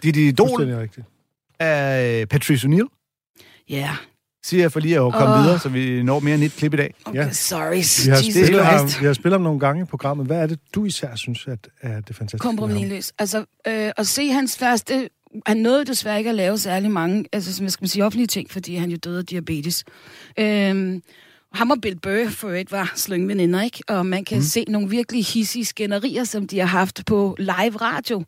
[0.02, 0.88] Dit idol
[1.62, 2.22] Rigtigt.
[2.22, 2.98] er Patrice O'Neill,
[3.70, 3.96] Ja, yeah.
[4.44, 5.42] siger jeg for lige at komme Åh.
[5.42, 6.94] videre, så vi når mere end et klip i dag.
[7.04, 7.30] okay, Ja.
[7.32, 8.04] sorry.
[8.04, 10.26] Vi har, Jesus spillet ham, vi har spillet ham nogle gange i programmet.
[10.26, 12.44] Hvad er det, du især synes, at er det fantastiske?
[12.44, 13.12] kompromisløs.
[13.18, 15.08] Altså, øh, at se hans første...
[15.46, 18.50] Han nåede desværre ikke at lave særlig mange, altså som jeg skal sige, offentlige ting,
[18.50, 19.84] fordi han jo døde af diabetes.
[20.38, 21.02] Øhm,
[21.54, 23.82] ham og Bill Burr for øvrigt var slyngveninder, ikke?
[23.88, 24.42] Og man kan mm.
[24.42, 28.24] se nogle virkelig hissige skænderier, som de har haft på live radio,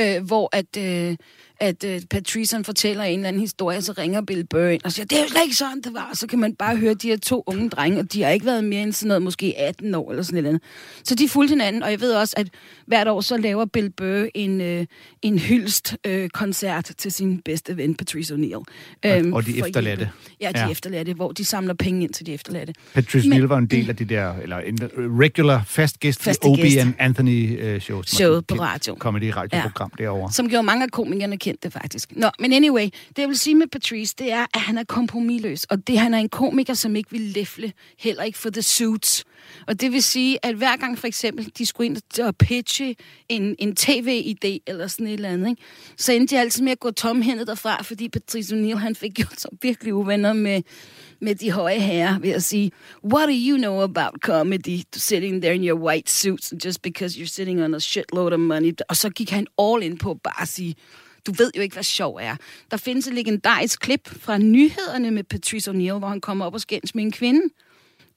[0.00, 1.16] øh, hvor at, øh,
[1.60, 5.06] at øh, Patrice fortæller en eller anden historie, så ringer Bill Burr ind og siger,
[5.06, 6.08] det er jo ikke sådan, det var.
[6.10, 8.46] Og så kan man bare høre de her to unge drenge, og de har ikke
[8.46, 10.62] været mere end sådan noget, måske 18 år eller sådan et eller andet.
[11.04, 12.48] Så de fulgte hinanden, og jeg ved også, at
[12.86, 14.86] hvert år så laver Bill Burr en, øh,
[15.22, 18.62] en hyldst øh, koncert til sin bedste ven, Patrice O'Neill.
[19.06, 19.98] Øhm, og de for efterladte.
[19.98, 20.12] hjælpe.
[20.40, 20.70] Ja, de Ja.
[20.70, 22.74] efterladte, hvor de samler penge ind til de efterladte.
[22.94, 24.78] Patrice O'Neill var en del af de der, eller en
[25.20, 26.76] regular fast gæst i gæst.
[26.78, 28.08] and Anthony uh, shows.
[28.10, 28.96] Showet på radio.
[28.98, 30.32] Comedy radio Ja program derovre.
[30.32, 32.16] som gjorde mange af komikerne kendte, faktisk.
[32.16, 35.64] Nå, men anyway, det jeg vil sige med Patrice, det er, at han er kompromilløs,
[35.64, 39.24] og det han er en komiker, som ikke vil læfle, heller ikke for the suits.
[39.66, 42.96] Og det vil sige, at hver gang for eksempel, de skulle ind og pitche
[43.28, 45.62] en, en tv-idé eller sådan et eller andet, ikke?
[45.96, 49.40] så endte de altid med at gå tomhændet derfra, fordi Patrice O'Neill, han fik gjort
[49.40, 50.62] sig virkelig uvenner med,
[51.20, 52.70] med de høje herrer ved at sige,
[53.04, 54.80] what do you know about comedy?
[54.96, 58.72] Sitting there in your white suits, just because you're sitting on a shitload of money.
[58.88, 60.74] Og så gik han all in på bare at sige,
[61.26, 62.36] du ved jo ikke, hvad sjov er.
[62.70, 66.60] Der findes et legendarisk klip fra nyhederne med Patrice O'Neill, hvor han kommer op og
[66.60, 67.42] skændes med en kvinde,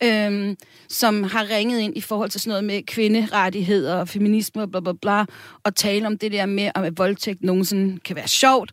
[0.03, 0.55] øhm,
[0.89, 4.79] som har ringet ind i forhold til sådan noget med kvinderettigheder og feminisme og bla
[4.79, 5.25] bla bla,
[5.63, 8.71] og tale om det der med, om at voldtægt nogensinde kan være sjovt.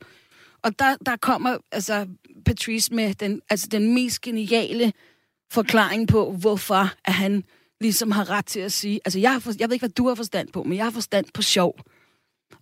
[0.63, 2.07] Og der, der kommer altså
[2.45, 4.93] Patrice med den, altså den mest geniale
[5.51, 7.45] forklaring på, hvorfor at han
[7.81, 10.09] ligesom har ret til at sige, altså jeg, har for, jeg ved ikke, hvad du
[10.09, 11.79] har forstand på, men jeg har forstand på sjov.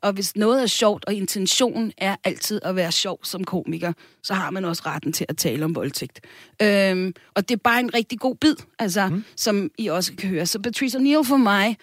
[0.01, 4.35] Og hvis noget er sjovt, og intentionen er altid at være sjov som komiker, så
[4.35, 6.21] har man også retten til at tale om voldtægt.
[6.63, 9.25] Øhm, og det er bare en rigtig god bid, altså, mm.
[9.37, 10.47] som I også kan høre.
[10.47, 11.77] Så Patrice O'Neill for mig,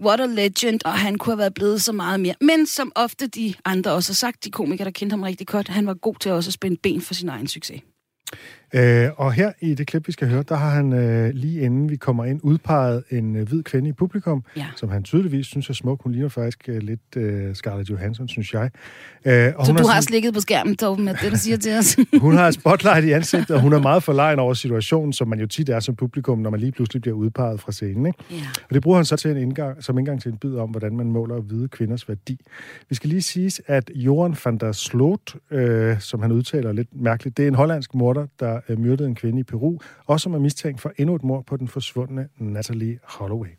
[0.00, 2.34] what a legend, og han kunne have været blevet så meget mere.
[2.40, 5.68] Men som ofte de andre også har sagt, de komikere, der kendte ham rigtig godt,
[5.68, 7.82] han var god til også at spænde ben for sin egen succes.
[8.74, 11.90] Øh, og her i det klip, vi skal høre, der har han øh, lige inden
[11.90, 14.66] vi kommer ind udpeget en øh, hvid kvinde i publikum, Ja.
[14.76, 16.02] som han tydeligvis synes er smuk.
[16.02, 18.70] Hun ligner faktisk øh, lidt øh, Scarlett Johansson, synes jeg.
[19.24, 21.56] Øh, og Så hun du har sådan- slikket på skærmen, Torben, med det, du siger
[21.56, 21.96] til os.
[22.20, 25.40] hun har et spotlight i ansigtet, og hun er meget forlegen over situationen, som man
[25.40, 28.06] jo tit er som publikum, når man lige pludselig bliver udpeget fra scenen.
[28.06, 28.18] Ikke?
[28.30, 28.36] Ja.
[28.68, 30.96] Og det bruger han så til en indgang, som indgang til en bid om, hvordan
[30.96, 32.38] man måler hvide kvinders værdi.
[32.88, 37.36] Vi skal lige sige, at Joran van der Sloot, øh, som han udtaler lidt mærkeligt,
[37.36, 40.38] det er en hollandsk morder, der øh, myrdede en kvinde i Peru, og som er
[40.38, 43.56] mistænkt for endnu et mord på den forsvundne Natalie Holloway.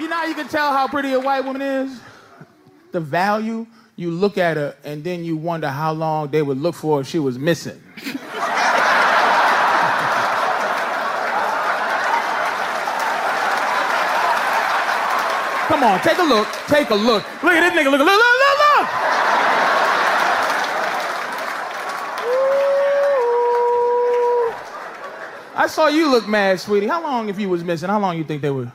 [0.00, 1.90] You know you can tell how pretty a white woman is?
[2.92, 3.66] The value.
[3.98, 7.06] You look at her and then you wonder how long they would look for if
[7.06, 7.78] she was missing.
[15.68, 16.48] Come on, take a look.
[16.68, 17.22] Take a look.
[17.42, 17.90] Look at this nigga.
[17.90, 18.51] Look, look, look, look,
[25.54, 26.86] I saw you look mad, sweetie.
[26.86, 27.90] How long if you was missing?
[27.90, 28.72] How long you think they were?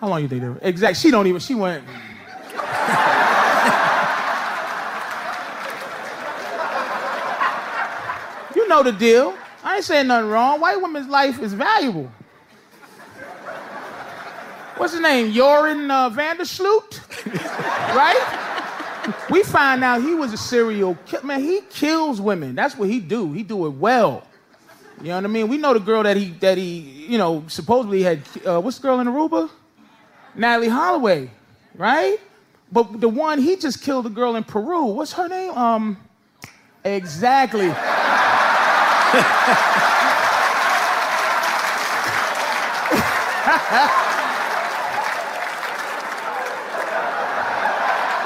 [0.00, 0.58] How long you think they were?
[0.60, 1.00] Exactly.
[1.00, 1.40] She don't even.
[1.40, 1.82] She went.
[8.54, 9.34] you know the deal.
[9.62, 10.60] I ain't saying nothing wrong.
[10.60, 12.10] White women's life is valuable.
[14.76, 15.32] What's his name?
[15.32, 17.32] Joran uh, Vandersloot,
[17.94, 18.40] right?
[19.30, 21.24] We find out he was a serial killer.
[21.24, 22.54] Man, he kills women.
[22.54, 23.32] That's what he do.
[23.32, 24.26] He do it well.
[25.00, 25.48] You know what I mean?
[25.48, 28.22] We know the girl that he that he you know supposedly had.
[28.46, 29.50] Uh, what's the girl in Aruba?
[30.34, 31.30] Natalie Holloway,
[31.76, 32.18] right?
[32.72, 34.84] But the one he just killed the girl in Peru.
[34.86, 35.52] What's her name?
[35.52, 35.96] Um,
[36.84, 37.66] exactly.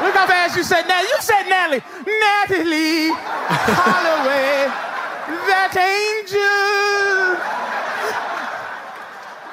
[0.01, 1.09] Look how fast you said Natalie.
[1.09, 1.83] You said Natalie.
[2.07, 4.88] Natalie Holloway.
[5.29, 6.41] That angel.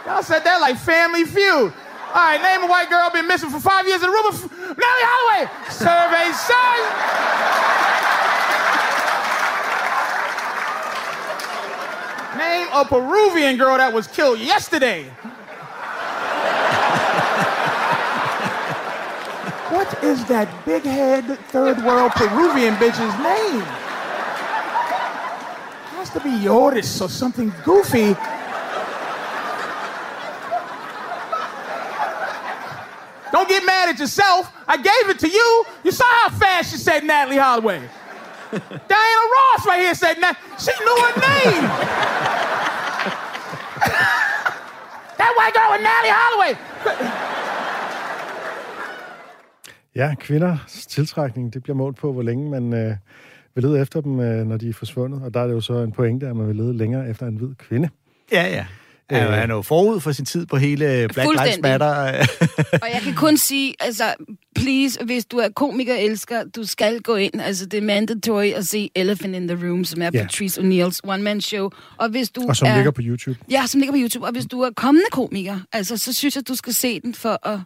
[0.05, 1.73] Y'all said that like family feud.
[2.15, 4.31] All right, name a white girl been missing for five years in Aruba.
[4.71, 5.51] Natalie Holloway.
[5.67, 7.35] Survey says.
[12.39, 15.03] Name a Peruvian girl that was killed yesterday.
[19.75, 23.84] what is that big head third world Peruvian bitch's name?
[26.15, 28.15] Has to be Yoris or something goofy.
[33.31, 34.51] Don't get mad at yourself.
[34.67, 35.65] I gave it to you.
[35.83, 37.79] You saw how fast she said Natalie Holloway.
[38.51, 40.37] Diana Ross right here said Nat.
[40.57, 41.63] She knew her name.
[45.17, 46.57] that white girl with Natalie Holloway.
[49.95, 52.95] Ja, kvinders tiltrækning, det bliver målt på, hvor længe man øh,
[53.55, 55.21] vil lede efter dem, øh, når de er forsvundet.
[55.23, 57.35] Og der er det jo så en pointe, at man vil lede længere efter en
[57.35, 57.89] hvid kvinde.
[58.31, 58.65] Ja, ja.
[59.09, 61.59] Han er, jo- han er jo forud for sin tid på hele Black Lives.
[61.61, 61.87] Matter.
[62.83, 64.03] Og jeg kan kun sige, altså,
[64.55, 67.41] please, hvis du er komiker elsker, du skal gå ind.
[67.41, 70.21] Altså, det er mandatory at se Elephant in the Room, som er Ja.
[70.23, 71.69] Patrice O'Neills one-man-show.
[71.97, 72.75] Og hvis du Og som er...
[72.75, 73.37] ligger på YouTube.
[73.51, 74.25] Ja, som ligger på YouTube.
[74.25, 77.47] Og hvis du er kommende komiker, altså, så synes jeg, du skal se den for
[77.47, 77.59] at,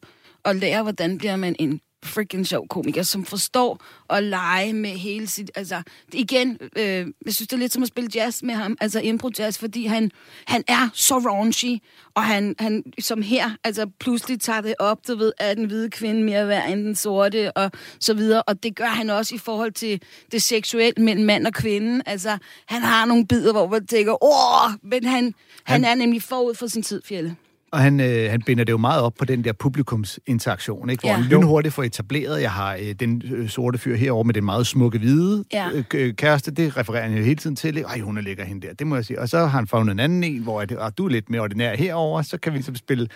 [0.46, 5.28] at lære, hvordan bliver man en freaking sjov komiker, som forstår at lege med hele
[5.28, 5.52] sit...
[5.56, 5.82] Altså,
[6.14, 6.84] igen, øh,
[7.26, 10.12] jeg synes, det er lidt som at spille jazz med ham, altså impro-jazz, fordi han,
[10.46, 11.78] han er så raunchy,
[12.14, 15.90] og han, han som her, altså pludselig tager det op, du ved, at den hvide
[15.90, 19.38] kvinde mere værd end den sorte, og så videre, og det gør han også i
[19.38, 22.02] forhold til det seksuelle mellem mand og kvinde.
[22.06, 25.34] Altså, han har nogle bidder, hvor man tænker, åh, men han, han,
[25.64, 27.36] han er nemlig forud for sin tid, Fjelle.
[27.72, 31.02] Og han, øh, han binder det jo meget op på den der publikumsinteraktion, ikke?
[31.02, 31.16] hvor Ja.
[31.16, 34.68] han lynhurtigt får etableret, jeg har øh, den øh, sorte fyr herover med den meget
[34.68, 35.70] smukke hvide Ja.
[35.94, 37.78] øh, kæreste, det refererer han jo hele tiden til.
[37.78, 37.88] ikke?
[37.88, 39.20] Ej, hun er lækker hende der, det må jeg sige.
[39.22, 41.30] Og så har han fundet en anden en, hvor er det, og du er lidt
[41.30, 43.08] mere ordinær herover, så kan vi ligesom spille.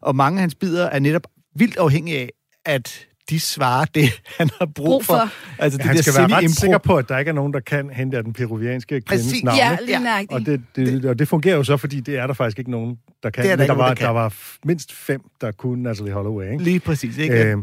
[0.00, 2.30] Og mange af hans bidder er netop vildt afhængige af,
[2.66, 5.12] at de svarer det, han har brug, Brug for.
[5.14, 5.62] for.
[5.62, 7.60] Altså det Han der skal være ret sikker på, at der ikke er nogen, der
[7.60, 9.44] kan hente af den peruvianske kvindes Præcis.
[9.44, 9.56] navn.
[9.58, 10.26] Ja, lige.
[10.30, 12.96] Og det, det, og det fungerer jo så, fordi det er der faktisk ikke nogen,
[13.22, 13.44] der kan.
[13.44, 14.06] Det er der der, nogen, var, der kan.
[14.06, 16.52] der var mindst fem, der kunne Natalie Holloway.
[16.52, 16.64] Ikke?
[16.64, 17.44] Lige præcis, ikke?
[17.44, 17.56] Øh,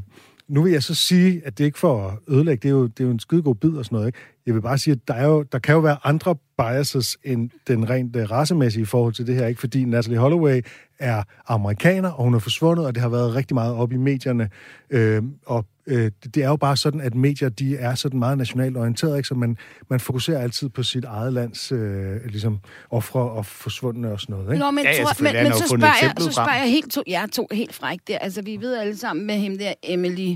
[0.47, 2.99] nu vil jeg så sige, at det ikke for at ødelægge, det er jo, det
[2.99, 4.07] er jo en skidegod bid og sådan noget.
[4.07, 4.19] Ikke?
[4.45, 7.49] Jeg vil bare sige, at der, er jo, der kan jo være andre biases end
[7.67, 9.47] den rent uh, racemæssige i forhold til det her.
[9.47, 9.59] Ikke?
[9.59, 10.61] Fordi Natalie Holloway
[10.99, 14.49] er amerikaner, og hun er forsvundet, og det har været rigtig meget op i medierne.
[14.89, 18.37] Øh, og øh, det, det er jo bare sådan, at medier de er sådan meget
[18.37, 19.27] nationalt orienteret, ikke?
[19.27, 19.57] så man,
[19.89, 24.53] man fokuserer altid på sit eget lands øh, ligesom ofre og forsvundne og sådan noget.
[24.53, 24.59] Ikke?
[24.65, 26.31] Nå, men, Ja, ja, tror, men, men så spørger, jeg, så frem.
[26.31, 28.17] spørger jeg helt to, ja, to helt fræk der.
[28.17, 30.35] Altså, vi ved alle sammen med hende der, Emily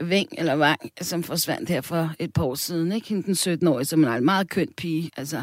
[0.00, 2.92] Veng, eller Vang, som forsvandt her for et par år siden.
[2.92, 3.08] Ikke?
[3.08, 3.34] Hende den
[3.68, 5.42] 17-årige, som er en meget køn pige, altså,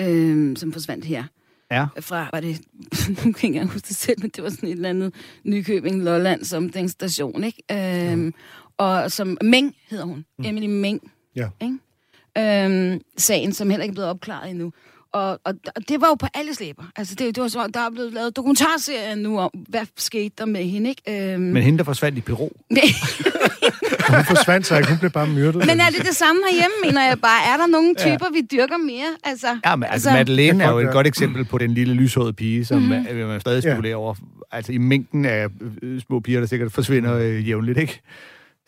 [0.00, 1.24] øhm, som forsvandt her.
[1.70, 1.86] Ja.
[2.00, 2.60] Fra, var det,
[3.08, 5.14] nu kan jeg ikke engang huske det selv, men det var sådan et eller andet
[5.44, 7.62] Nykøbing, Lolland, som den station, ikke?
[8.12, 8.34] Øhm,
[8.78, 10.24] Og som Meng hedder hun.
[10.38, 10.44] Mm.
[10.44, 11.00] Emily Meng.
[11.36, 11.46] Ja.
[11.62, 12.64] Ikke?
[12.64, 14.72] Øhm, sagen, som heller ikke er blevet opklaret endnu.
[15.12, 16.84] Og, og, og det var jo på alle slæber.
[16.96, 20.44] Altså, det, det var så, der er blevet lavet dokumentarserier nu om, hvad skete der
[20.44, 21.32] med hende, ikke?
[21.32, 22.48] Øhm, Men hende, der forsvandt i Peru.
[24.08, 25.66] Hun forsvandt sig ikke, hun blev bare myrdet.
[25.66, 27.52] men er det det samme herhjemme, mener jeg bare?
[27.52, 28.40] Er der nogle typer, ja.
[28.40, 29.16] vi dyrker mere?
[29.24, 32.32] Altså, Ja, men altså, Madeleine Det er jo et godt eksempel på den lille lyshårede
[32.32, 32.92] pige, som Mhm.
[32.96, 33.16] mm-hmm.
[33.28, 33.70] man stadig Ja.
[33.70, 34.14] spekulerer over.
[34.52, 35.46] Altså i mængden af
[35.82, 38.00] øh, små piger, der sikkert forsvinder øh, jævnligt, ikke?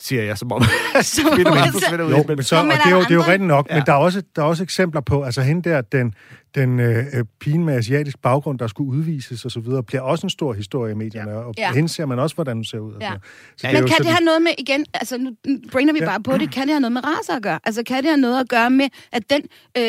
[0.03, 2.11] Siger jeg, som om mænd forsvinder ud.
[2.11, 3.67] Jo, men så, og det er jo, det er jo rigtigt nok.
[3.71, 3.75] Ja.
[3.75, 6.15] men der er, også, der er også eksempler på, altså hende der, den,
[6.55, 10.27] den øh, øh, pigen med asiatisk baggrund, der skulle udvises og så videre, bliver også
[10.27, 11.73] en stor historie i medierne, og Ja.
[11.73, 12.93] hende ser man også, hvordan hun ser ud.
[13.01, 13.13] Ja.
[13.57, 15.31] Så Men er jo kan det sådan- have noget med, igen, altså nu
[15.73, 16.05] brainer vi Ja.
[16.07, 17.59] bare på det, kan det have noget med raser at gøre?
[17.65, 19.43] Altså kan det have noget at gøre med, at den,
[19.79, 19.83] øh,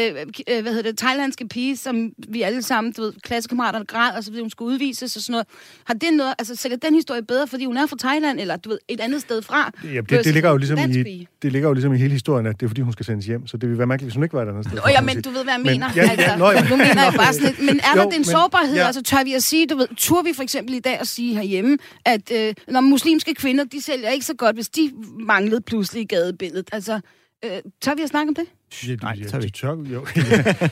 [0.49, 4.23] øh, hvad hedder det, thailandske pige, som vi alle sammen, du ved, klassekammerater græd, og
[4.23, 5.47] så videre, hun skulle udvises og sådan noget,
[5.85, 8.69] har det noget, altså sælger den historie bedre, fordi hun er fra Thailand, eller du
[8.69, 9.71] ved, et andet sted fra?
[9.93, 12.59] Ja, det, det, ligger jo ligesom i, det ligger jo ligesom i hele historien, at
[12.59, 13.47] det er fordi, hun skal sendes hjem.
[13.47, 14.77] Så det ville være mærkeligt, hvis hun ikke var et andet sted.
[14.85, 15.87] Åh ja, men du ved, hvad jeg Men- mener.
[15.95, 16.69] ja, ja, altså, nå, ja.
[16.69, 17.59] nu mener jeg bare sådan lidt.
[17.59, 18.75] Men er Jo, der den men- sårbarhed?
[18.75, 18.85] ja.
[18.85, 21.35] Altså, tør vi at sige, du ved, tur vi for eksempel i dag at sige
[21.35, 26.01] herhjemme, at øh, når muslimske kvinder, de sælger ikke så godt, hvis de manglede pludselig
[26.01, 26.69] i gadebilledet.
[26.71, 26.99] Altså,
[27.45, 28.45] øh, tør vi at snakke om det?
[28.87, 30.05] Ja, Nej, det tager vi tør, jo,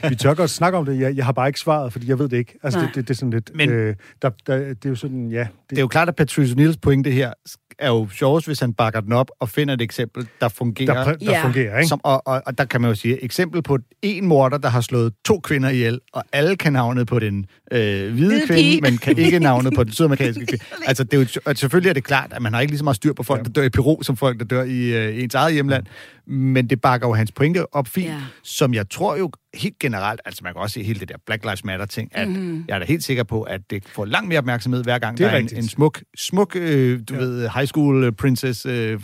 [0.04, 1.00] ja, vi tør godt snakke om det.
[1.00, 2.54] Jeg, jeg har bare ikke svaret, fordi jeg ved det ikke.
[2.64, 3.52] Altså, det, det, det, er sådan lidt...
[3.56, 5.48] Men- øh, der, der, det er jo sådan, ja...
[5.70, 7.34] Det er jo klart, at Patrice O'Neills pointe her
[7.80, 10.94] er jo sjovest, hvis han bakker den op og finder et eksempel, der fungerer.
[11.04, 11.44] der, der Ja.
[11.46, 11.88] fungerer, ikke?
[11.88, 14.82] Som, og, og, og der kan man jo sige, eksempel på en morder, der har
[14.82, 18.82] slået to kvinder ihjel, og alle kan navnet på den øh, hvide Hvide kvinde, pige.
[18.82, 20.64] men kan ikke navnet på den sydamerikanske kvinde.
[20.88, 22.96] Altså, det er jo, selvfølgelig er det klart, at man har ikke lige så meget
[22.96, 23.44] styr på folk, Ja.
[23.44, 25.86] der dør i Peru, som folk, der dør i øh, ens eget hjemland.
[26.32, 28.22] Men det bakker jo hans pointe op fint, Ja.
[28.44, 31.44] som jeg tror jo helt generelt, altså man kan også se hele det der Black
[31.44, 32.38] Lives Matter-ting, at Mhm.
[32.40, 32.66] mm-hmm.
[32.68, 35.24] jeg er da helt sikker på, at det får langt mere opmærksomhed, hver gang Det
[35.26, 37.20] er der er en, en smuk, smuk øh, du Ja.
[37.20, 39.00] ved, high school øh, princess, øh,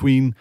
[0.00, 0.34] queen,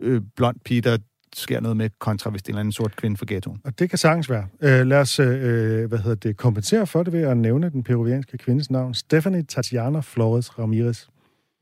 [0.00, 0.98] øh, blond pige, der
[1.36, 3.58] sker noget med, kontra hvis det er en eller anden sort kvinde fra ghettoen.
[3.64, 4.46] Og det kan sagtens være.
[4.62, 8.38] Øh, lad os øh, hvad hedder det, kompensere for det ved at nævne den peruvianske
[8.38, 8.94] kvindes navn.
[8.94, 11.06] Stephanie Tatiana Flores Ramirez.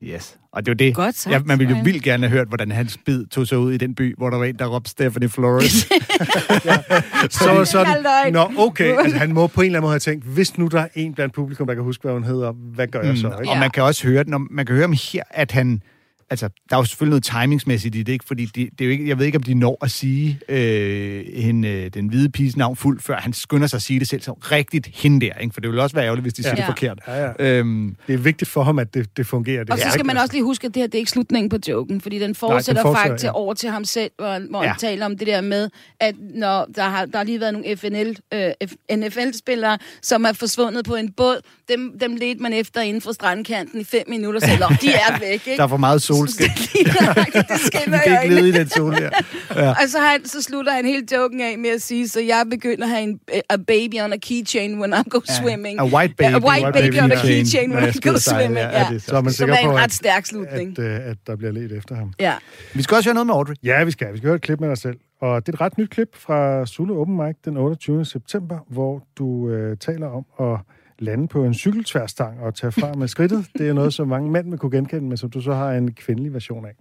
[0.03, 0.37] Yes.
[0.51, 0.95] Og det er jo det.
[0.95, 3.57] Godt sagt, ja, man ville jo vildt gerne have hørt, hvordan hans bid tog sig
[3.57, 5.71] ud i den by, hvor der var en, der råbte Stephanie Flores.
[7.29, 10.25] Så var sådan, nå okay, altså han må på en eller anden måde have tænkt,
[10.25, 13.01] hvis nu der er en blandt publikum, der kan huske, hvad hun hedder, hvad gør
[13.01, 13.27] jeg så?
[13.27, 13.51] Mm, Ikke?
[13.51, 15.81] Og man kan også høre, når man kan høre om her, at han...
[16.29, 18.25] Altså, der er jo selvfølgelig noget timingsmæssigt i det, ikke?
[18.27, 21.23] Fordi det, det er jo ikke, jeg ved ikke, om de når at sige øh,
[21.35, 24.21] hende, øh, den hvide piges navn fuldt, før han skynder sig at sige det selv
[24.21, 25.53] som rigtigt hende der, ikke?
[25.53, 26.55] For det vil også være ærgerligt, hvis de siger Ja.
[26.55, 26.99] det forkert.
[27.07, 27.31] Ja, ja.
[27.39, 29.59] Øhm, Det er vigtigt for ham, at det, det fungerer.
[29.63, 31.11] Det Og så skal ikke- man også lige huske, at det her det er ikke
[31.11, 33.31] slutningen på joken, fordi den fortsætter, fortsætter, faktisk ja.
[33.31, 34.69] over til ham selv, hvor, hvor ja.
[34.69, 37.77] Han taler om det der med, at når der har, der har lige været nogle
[37.77, 38.51] FNL, øh,
[38.97, 43.81] NFL-spillere, som er forsvundet på en båd, dem, dem ledte man efter inden for strandkanten
[43.81, 45.57] i fem minutter, selvom de er væk, ikke?
[45.57, 46.47] der er for meget solskin.
[47.49, 49.09] Det skinner i ikke lede i den sol der.
[49.55, 49.69] Ja.
[49.69, 52.43] Og så, har han, så slutter han helt joken af med at sige, så jeg
[52.51, 55.79] begynder at have en a baby on a keychain when I go swimming.
[55.79, 56.33] A white baby.
[56.33, 58.53] A white, White baby, baby on a keychain, when jeg I go swimming.
[58.55, 60.79] Ja, Ja, det er Så er man sikker er en på, ret at, stærk slutning.
[60.79, 62.13] at, øh, at der bliver let efter ham.
[62.19, 62.33] Ja.
[62.73, 63.53] Vi skal også høre noget med Audrey.
[63.63, 64.07] Ja, vi skal.
[64.13, 64.97] Vi skal høre et klip med dig selv.
[65.21, 68.05] Og det er et ret nyt klip fra Zulu Open Mic den 28.
[68.05, 70.59] september, hvor du øh, taler om at
[71.03, 73.45] lande på en cykeltværstang og tage fra med skridtet.
[73.57, 75.93] Det er noget, som mange mænd vil kunne genkende, men som du så har en
[75.93, 76.71] kvindelig version af.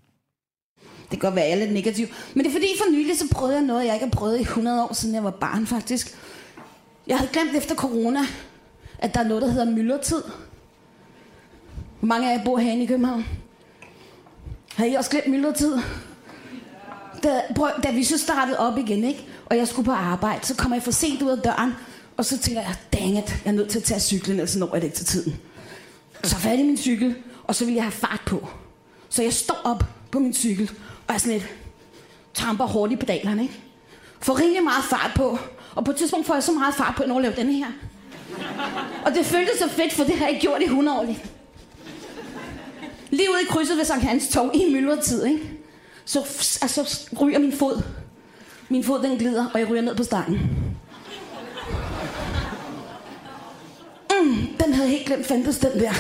[0.83, 2.07] Det kan godt være, jeg er lidt negativ.
[2.35, 4.43] Men det er fordi, for nylig så prøvede jeg noget, jeg ikke har prøvet i
[4.43, 6.19] 100 år, siden jeg var barn faktisk.
[7.07, 8.21] Jeg havde glemt efter corona,
[8.99, 10.23] at der er noget, der hedder myldretid.
[11.99, 13.25] Hvor mange af jer bor herinde i København?
[14.75, 15.73] Har I også glemt myldretid?
[17.23, 19.27] Da, prøv, da vi så startede op igen, ikke?
[19.47, 21.73] og jeg skulle på arbejde, så kom jeg for sent ud af døren,
[22.23, 24.71] og så tænker jeg, dang it, jeg er nødt til at tage cyklen, ellers når
[24.73, 25.37] jeg det ikke til tiden.
[26.25, 28.49] Så fat i min cykel, og så vil jeg have fart på.
[29.09, 30.71] Så jeg står op på min cykel,
[31.07, 31.49] og jeg sådan lidt,
[32.35, 33.61] tramper hårdt i pedalerne, ikke?
[34.21, 35.39] Får rimelig meget fart på,
[35.75, 37.35] og på et tidspunkt får jeg så meget fart på, at jeg når at lave
[37.37, 37.67] denne her.
[39.05, 41.05] Og det føltes så fedt, for det har jeg ikke gjort i 100 år.
[41.05, 41.25] lige.
[43.11, 45.51] Lige ude i krydset ved Sankt Hans tog i myldretid, ikke?
[46.05, 46.19] Så,
[46.63, 47.83] altså, ryger min fod.
[48.69, 50.72] Min fod den glider, og jeg ryger ned på stangen.
[54.25, 55.93] Mm, den havde helt glemt fandtes, den der.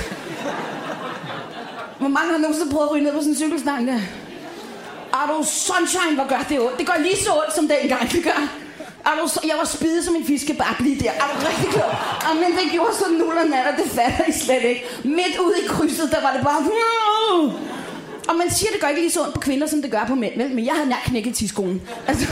[1.98, 4.00] Hvor mange har nogensinde prøvet at ryge ned på sådan en cykelstang der?
[5.12, 6.78] Er du sunshine, hvor gør det ondt?
[6.78, 8.40] Det gør lige så ondt som dengang, det gør.
[9.06, 11.10] Er du, jeg var spidet som en fiske, bare lige der.
[11.10, 11.90] Er du rigtig klog?
[12.30, 14.84] Og men det gjorde sådan nul og nat, og det fatter I slet ikke.
[15.04, 16.62] Midt ude i krydset, der var det bare...
[18.28, 20.14] Og man siger, det gør ikke lige så ondt på kvinder, som det gør på
[20.14, 20.50] mænd, vel?
[20.50, 21.82] Men jeg havde nær knækket tiskolen.
[22.06, 22.26] Altså,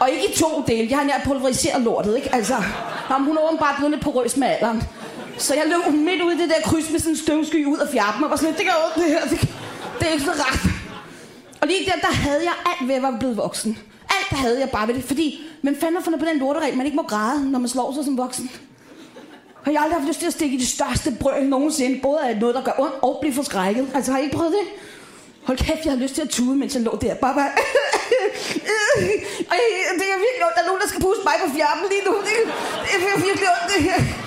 [0.00, 0.86] og ikke i to dele.
[0.90, 2.34] Jeg har nær pulveriseret lortet, ikke?
[2.34, 2.54] Altså,
[3.06, 4.82] ham, hun er åbenbart blevet lidt porøs med alderen.
[5.38, 7.88] Så jeg løb midt ud i det der kryds med sådan en støvsky ud af
[7.94, 9.28] mig og var sådan lidt, det gør ondt det her.
[9.28, 9.40] Det,
[9.98, 10.60] det er ikke så rart.
[11.60, 13.78] Og lige der, der havde jeg alt ved at være blevet voksen.
[14.10, 16.76] Alt der havde jeg bare ved det, fordi man fanden har fundet på den lorteregel,
[16.76, 18.50] man ikke må græde, når man slår sig som voksen.
[19.62, 22.38] Har jeg aldrig haft lyst til at stikke i det største brøl nogensinde, både af
[22.38, 23.90] noget, der gør ondt, og blive forskrækket.
[23.94, 24.66] Altså, har I ikke prøvet det?
[25.42, 27.14] Hold kæft, jeg har lyst til at tude, mens jeg lå der.
[27.14, 27.50] Bare bare...
[29.52, 29.60] Ej,
[29.98, 30.56] det er virkelig ondt.
[30.56, 32.14] Der er nogen, der skal puste mig på fjerpen lige nu.
[32.28, 32.36] Det,
[32.84, 34.21] det er virkelig ondt, det her.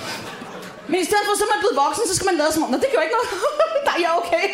[0.90, 2.70] Men i stedet for, så er man blevet voksen, så skal man lade som om,
[2.72, 3.28] "Nå, det gør ikke noget.
[3.88, 4.44] Nej, jeg er okay.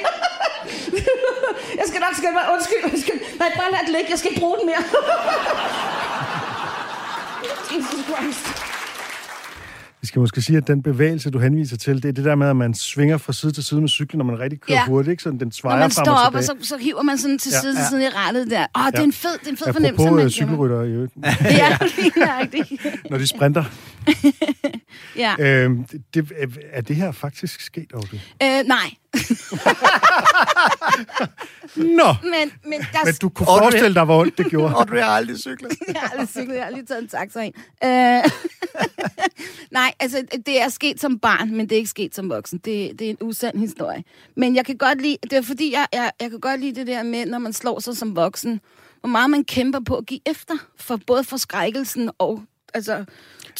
[1.81, 2.45] jeg skal nok skælde mig.
[2.55, 2.83] Undskyld.
[2.95, 3.15] Jeg skal...
[3.43, 4.09] Nej, bare lad det ligge.
[4.15, 4.83] Jeg skal ikke bruge den mere.
[7.75, 8.47] Jesus Christ.
[10.01, 12.49] Vi skal måske sige, at den bevægelse, du henviser til, det er det der med,
[12.49, 14.85] at man svinger fra side til side med cyklen, når man rigtig kører Ja.
[14.87, 15.23] hurtigt, ikke?
[15.23, 16.63] Sådan den Når svejer man frem står og op, og tilbage.
[16.65, 17.61] så, så hiver man sådan til Ja.
[17.61, 18.67] side til side i rettet der.
[18.79, 19.05] Åh, det er Ja.
[19.05, 19.89] en fed, det er en fed fornemmelse.
[20.03, 20.33] Apropos man øh, mig.
[20.33, 21.13] cykelrytter i øvrigt,
[21.45, 22.73] Ja, lige nøjagtigt.
[23.11, 23.65] når de sprinter.
[25.17, 25.35] Ja.
[25.41, 25.85] Øhm,
[26.15, 26.33] det,
[26.73, 28.19] er det her faktisk sket, Audrey?
[28.43, 28.91] Øh, nej.
[31.77, 32.15] Nå!
[32.23, 34.75] Men, men der Men du kunne Audrey- forestille dig, hvor ondt det gjorde.
[34.75, 35.73] Audrey har aldrig cyklet.
[35.89, 37.55] jeg har aldrig cyklet, jeg har lige taget en taxa ind.
[37.85, 38.31] Øh,
[39.71, 42.59] nej, altså, det er sket som barn, men det er ikke sket som voksen.
[42.59, 44.05] Det, det er en usand historie.
[44.37, 46.87] Men jeg kan godt lide, det er fordi, jeg, jeg, jeg kan godt lide det
[46.87, 48.61] der med, når man slår sig som voksen,
[49.01, 52.43] hvor meget man kæmper på at give efter, for både forskrækkelsen og,
[52.75, 53.05] altså,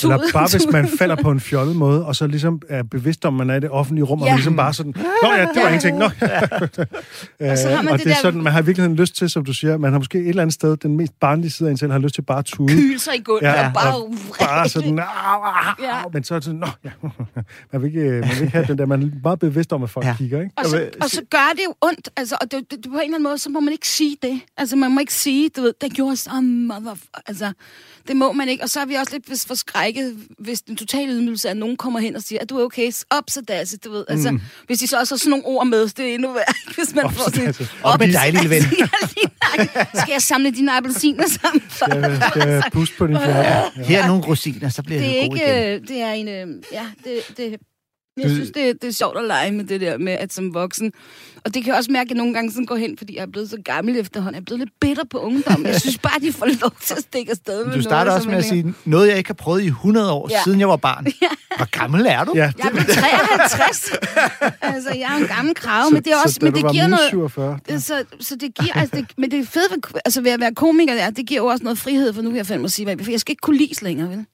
[0.03, 3.35] Eller bare hvis man falder på en fjollet måde, og så ligesom er bevidst om,
[3.35, 4.33] man er i det offentlige rum, og Ja.
[4.33, 5.67] man ligesom bare sådan, Nå ja, det var Ja.
[5.67, 5.99] ingenting.
[5.99, 6.05] Nå.
[7.51, 9.31] Og så har man og det det er der- sådan, man har virkelig lyst til,
[9.31, 11.71] som du siger, man har måske et eller andet sted, den mest barnlige side af
[11.71, 12.69] en selv, har lyst til bare at tude.
[12.75, 13.97] Kyle sig i gulvet, Ja, og bare...
[13.97, 15.05] og bare sådan, au,
[15.43, 15.95] au, Ja.
[16.13, 16.91] men så er det sådan, nå, ja.
[17.73, 19.91] man, vil ikke, man vil ikke have den der, man er meget bevidst om, at
[19.91, 20.11] folk Ja.
[20.11, 20.17] ja.
[20.17, 20.53] kigger, ikke?
[20.57, 23.01] Og så, og så gør det jo ondt, altså, og det, det, det, på en
[23.03, 24.41] eller anden måde, så må man ikke sige det.
[24.57, 26.95] Altså, man må ikke sige, du ved, det gjorde så mother...
[27.27, 27.53] Altså,
[28.09, 28.63] det må man ikke.
[28.63, 29.82] Og så er vi også lidt forskrækket,
[30.39, 32.93] hvis den totale ydmygelse er, at nogen kommer hen og siger, at du er okay,
[33.11, 34.05] op så dasse, du ved.
[34.09, 34.41] Altså, mm.
[34.67, 37.05] hvis de så også har sådan nogle ord med, det er endnu værre, hvis man
[37.05, 37.67] Op får så sådan...
[37.83, 38.63] Op med dig, lille ven.
[39.59, 39.65] Ja.
[39.75, 41.61] Skal jeg samle dine appelsiner sammen?
[41.69, 41.95] For?
[41.95, 43.71] Jeg skal jeg puste på din fjerde.
[43.85, 45.47] Her er nogle rosiner, så bliver Det det god ikke...
[45.47, 45.83] igen.
[45.83, 46.29] øh, Det er en...
[46.29, 47.37] øh, Ja, det...
[47.37, 47.57] det
[48.17, 50.93] jeg synes, det, det er sjovt at lege med det der med, at som voksen...
[51.45, 53.23] Og det kan jeg også mærke, at jeg nogle gange sådan går hen, fordi jeg
[53.23, 54.35] er blevet så gammel efterhånden.
[54.35, 55.65] Jeg er blevet lidt bitter på ungdom.
[55.67, 58.29] Jeg synes bare, de får lov til at stikke afsted med Du starter noget, også
[58.29, 60.41] med at jeg sige, noget jeg ikke har prøvet i 100 år, Ja.
[60.45, 61.07] siden jeg var barn.
[61.57, 62.33] Hvor gammel er du?
[62.35, 63.91] Ja, Jeg er blevet 53.
[64.75, 66.35] altså, jeg er en gammel krav, men det er også...
[66.35, 67.09] så, men det giver noget...
[67.11, 70.31] 47, Det, så, så det giver, altså det, men det er fedt ved, altså ved
[70.31, 72.69] at være komiker der, det giver jo også noget frihed, for nu kan jeg fandme
[72.69, 74.25] sige, hvad- for jeg skal ikke kunne lise længere, vel?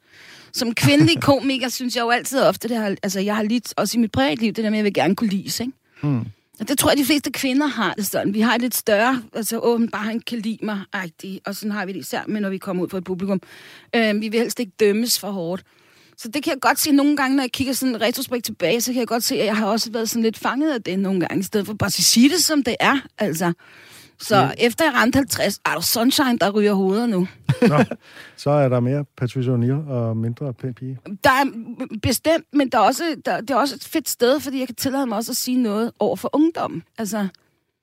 [0.52, 3.98] Som kvindelig komiker, synes jeg jo altid ofte, det har, altså jeg har lidt, også
[3.98, 5.72] i mit privatliv, det der med, at jeg vil gerne kunne lise, ikke?
[6.02, 6.24] Hmm.
[6.60, 8.34] Og det tror jeg, de fleste kvinder har det sådan.
[8.34, 10.80] Vi har et lidt større, altså åbenbart han kan lide mig
[11.44, 13.40] og sådan har vi det især med, når vi kommer ud for et publikum.
[13.96, 15.64] Øh, vi vil helst ikke dømmes for hårdt.
[16.16, 18.92] Så det kan jeg godt se nogle gange, når jeg kigger sådan retrospekt tilbage, så
[18.92, 21.20] kan jeg godt se, at jeg har også været sådan lidt fanget af det nogle
[21.20, 23.52] gange, i stedet for bare at sige det, som det er, altså.
[24.20, 24.50] Så mm.
[24.58, 27.28] efter jeg ramte 50, er der sunshine, der ryger hoveder nu.
[27.68, 27.78] Nå,
[28.36, 30.98] så er der mere Patricia O'Neill og mindre pæn pige.
[31.24, 31.44] Der er
[32.02, 34.74] bestemt, men der er også, der, det er også et fedt sted, fordi jeg kan
[34.76, 36.82] tillade mig også at sige noget over for ungdommen.
[36.98, 37.26] Altså,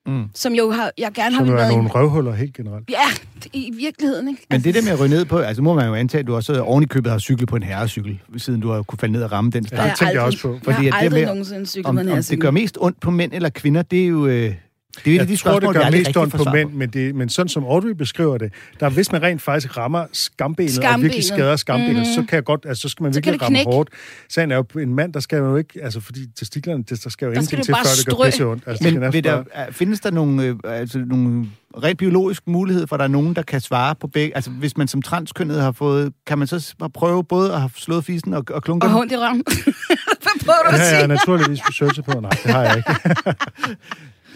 [0.06, 0.24] mm.
[0.34, 1.74] som jo har, jeg gerne Som har jo er været...
[1.76, 2.90] nogle røvhuller helt generelt.
[2.90, 2.98] Ja,
[3.44, 4.46] det- i virkeligheden, ikke?
[4.50, 6.36] Men det der med at ryge ned på, altså må man jo antage, at du
[6.36, 9.24] også oven i købet har cyklet på en herrecykel, siden du har kunne falde ned
[9.24, 9.90] og ramme den Ja, start.
[9.90, 10.54] det tænkte jeg aldrig- også på.
[10.54, 12.52] Jeg Fordi har at det aldrig med- nogensinde cyklet Om, med en om det gør
[12.52, 14.28] mest ondt på mænd eller kvinder, det er jo...
[14.28, 14.54] Øh,
[15.06, 17.30] det er af de Jeg tror, det gør mest ondt på mænd, men, det, men
[17.30, 21.26] sådan som Audrey beskriver det, der hvis man rent faktisk rammer skambenet, og virkelig Skambenet.
[21.26, 22.06] skader skambenet, Mhm.
[22.06, 23.72] så kan jeg godt, altså så skal man Så virkelig det ramme knække.
[23.72, 23.90] hårdt.
[24.30, 27.26] Sagen er jo, en mand, der skal jo ikke, altså fordi testiklerne, det, der skal
[27.26, 28.26] jo Der skal ingenting det til, før det gør strø.
[28.26, 28.64] pisse ondt.
[28.68, 31.46] Altså, det Men vil der, er- findes der nogle, øh, altså nogle
[31.84, 34.36] rent biologisk mulighed for, at der er nogen, der kan svare på begge?
[34.36, 36.14] Altså, hvis man som transkønnet har fået...
[36.28, 38.94] Kan man så prøve både at have slået fisen og, og Og klunkerne?
[38.94, 39.44] hånd i røven.
[40.24, 41.08] Hvad prøver du at Ja, jeg har sige?
[41.08, 42.20] naturligvis researchet på.
[42.20, 42.90] Nej, det har jeg ikke.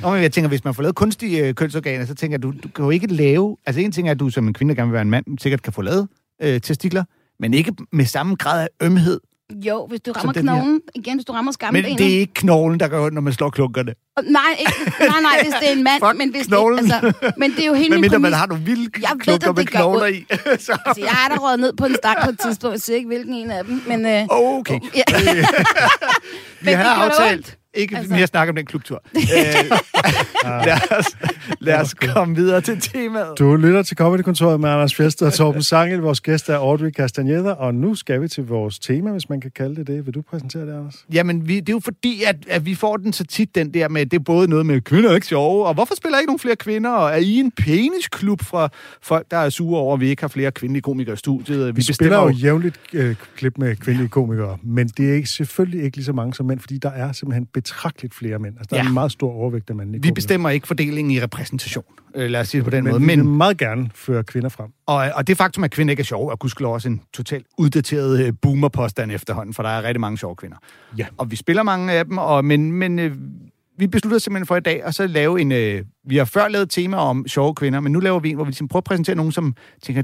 [0.01, 2.53] Nå, men jeg tænker, hvis man får lavet kunstige øh, kønsorganer, så tænker jeg, du,
[2.63, 3.57] du kan jo ikke lave...
[3.65, 5.25] Altså, en ting er, at du som en kvinde, der gerne vil være en mand,
[5.39, 6.07] sikkert kan få lavet
[6.41, 7.03] øh, testikler,
[7.39, 9.19] men ikke med samme grad af ømhed.
[9.65, 10.55] Jo, hvis du rammer den her.
[10.55, 11.97] knoglen, igen, hvis du rammer Men skambenet.
[11.97, 13.93] det er ikke knoglen, der gør ondt, når man slår klunkerne.
[14.23, 16.03] Nej, ikke, nej, nej, hvis det er en mand.
[16.03, 16.85] Fuck men, hvis knoglen.
[16.85, 18.37] Det, altså, men det er jo hele Men min mindre man præmis.
[18.39, 20.25] har nogle vilde Jeg ved, klunker at med knogler i.
[20.65, 22.97] så, Altså, jeg er der røget ned på en stang på et tidspunkt, jeg siger
[22.97, 24.05] ikke, hvilken en af dem, men...
[24.05, 24.79] Øh, okay.
[24.95, 25.03] ja.
[26.61, 27.57] Vi Men har da aftalt.
[27.73, 28.13] Ikke Altså.
[28.13, 29.03] mere snak om den klubtur.
[30.45, 31.05] Øh, lad os,
[31.59, 33.39] lad os komme videre til temaet.
[33.39, 35.99] Du lytter til Comedy-kontoret med Anders Fjester og Torben Sangel.
[35.99, 39.51] Vores gæst er Audrey Castaneda, og nu skal vi til vores tema, hvis man kan
[39.55, 40.05] kalde det det.
[40.05, 41.05] Vil du præsentere det, Anders?
[41.13, 43.87] Jamen, vi, det er jo fordi, at, at vi får den så tit, den der
[43.87, 46.39] med, det er både noget med, kvinder er ikke sjove, og hvorfor spiller ikke nogen
[46.39, 48.69] flere kvinder, og er I en penisklub fra
[49.01, 51.67] folk, der er sure over, at vi ikke har flere kvindelige komikere i studiet?
[51.67, 55.83] Vi bestemmer spiller jo jævnligt øh, klip med kvindelige komikere, men det er ikke, selvfølgelig
[55.83, 58.55] ikke lige så mange som mænd, fordi der er simpelthen betragteligt flere mænd.
[58.57, 58.83] Altså, der ja.
[58.83, 61.83] er en meget stor overvægt af mandlige vi bestemmer ikke fordelingen i repræsentation.
[62.15, 63.01] Øh, lad os sige det på den men måde.
[63.01, 64.69] vi vil Men, meget gerne føre kvinder frem.
[64.85, 68.25] og, og det faktum, at kvinder ikke er sjove, er gudskelov også en totalt uddateret
[68.25, 70.57] øh, boomer-påstand efterhånden, for der er rigtig mange sjove kvinder.
[70.97, 71.05] Ja.
[71.17, 73.15] Og vi spiller mange af dem, og, men, men øh,
[73.77, 75.51] vi besluttede simpelthen for i dag at så lave en...
[75.51, 78.45] Øh, vi har før lavet tema om sjove kvinder, men nu laver vi en, hvor
[78.45, 80.03] vi ligesom prøver at præsentere nogen, som tænker,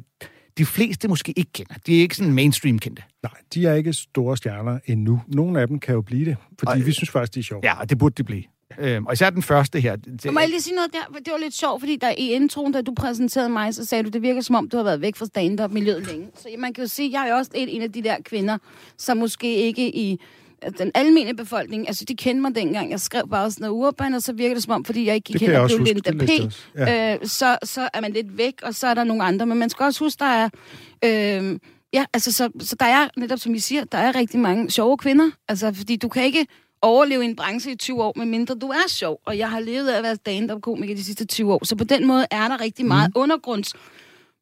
[0.58, 1.74] de fleste måske ikke kender.
[1.88, 3.04] De er ikke sådan mainstream kendte.
[3.24, 5.22] Nej, de er ikke store stjerner endnu.
[5.28, 7.62] Nogle af dem kan jo blive det, fordi Og- vi synes faktisk, de er sjove.
[7.64, 8.44] Ja, og det burde det blive.
[8.80, 9.96] Øhm, og især den første her.
[9.96, 11.18] Det, Må jeg lige sige noget der?
[11.20, 14.10] Det var lidt sjovt, fordi der i introen, da du præsenterede mig, så sagde du,
[14.10, 16.28] det virker som om, du har været væk fra stand-up-miljøet længe.
[16.36, 18.58] Så man kan jo sige, jeg er også en af de der kvinder,
[18.98, 20.20] som måske ikke i
[20.66, 24.14] altså, den almindelige befolkning, altså de kendte mig dengang, jeg skrev bare sådan noget urban,
[24.14, 26.12] og så virker det som om, fordi jeg ikke Det blev huske, Linda.
[26.12, 27.14] P, Ja.
[27.14, 29.46] øh, så, så er man lidt væk, og så er der nogle andre.
[29.46, 30.50] Men man skal også huske, der er...
[31.06, 31.60] Øh,
[31.94, 34.98] ja, altså, så, så der er, netop som I siger, der er rigtig mange sjove
[34.98, 35.32] kvinder.
[35.48, 36.48] Altså, fordi du kan ikke
[36.82, 39.20] overleve i en branche i 20 år, medmindre du er sjov.
[39.26, 41.66] Og jeg har levet af at være stand-up-komiker de sidste 20 år.
[41.66, 43.22] Så på den måde er der rigtig meget mm.
[43.22, 43.74] undergrunds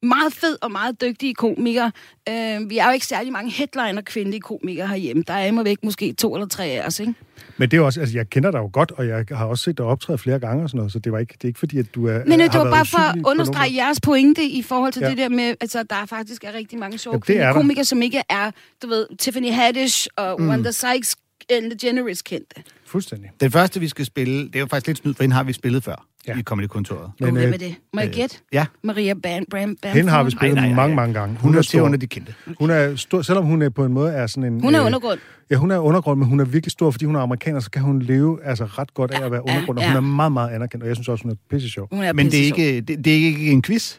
[0.04, 1.92] meget fed og meget dygtige komikere.
[2.30, 5.24] Øh, vi er jo ikke særlig mange headliner kvindelige komikere herhjemme.
[5.28, 7.14] Der er immer væk måske to eller tre af os, ikke?
[7.58, 9.78] Men det er også, altså jeg kender dig jo godt, og jeg har også set
[9.78, 11.78] dig optræde flere gange og sådan noget, så det var ikke, det er ikke fordi,
[11.78, 14.62] at du er Men øh, det var bare for at understrege nogen jeres pointe i
[14.62, 15.10] forhold til Ja.
[15.10, 18.02] det der med, altså der er faktisk er rigtig mange sjove Ja, er komikere, som
[18.02, 18.52] ikke er,
[18.84, 20.50] du ved, Tiffany Haddish og mm.
[20.50, 21.16] Wanda Sykes
[21.50, 22.64] Ellen DeGeneres kendte.
[22.86, 23.30] Fuldstændig.
[23.42, 25.54] Den første, vi skal spille, det er jo faktisk lidt snyd, for hende har vi
[25.54, 26.34] spillet før Ja.
[26.34, 26.40] ja.
[26.40, 27.12] i Comedy-kontoret.
[27.20, 27.76] Men, Men, Hvem øh, er det?
[27.94, 28.36] Må jeg gætte?
[28.54, 30.96] Ja, Maria Bam, Bram, Bam, Hende har vi spillet Nej, nej, nej, mange, ja.
[30.96, 31.38] mange gange.
[31.40, 31.82] hun er til stor.
[31.82, 32.34] under de kendte.
[32.60, 34.62] Hun er stor, selvom hun er på en måde er sådan en...
[34.62, 35.20] Hun er øh, undergrund.
[35.52, 37.82] Ja, hun er undergrund, men hun er virkelig stor, fordi hun er amerikaner, så kan
[37.82, 39.90] hun leve altså, ret godt af at være Ja, undergrund, og ja.
[39.90, 41.88] hun er meget, meget anerkendt, og jeg synes også, hun er pisse sjov.
[41.92, 43.96] Hun er Men det er, ikke, det, det er ikke en quiz.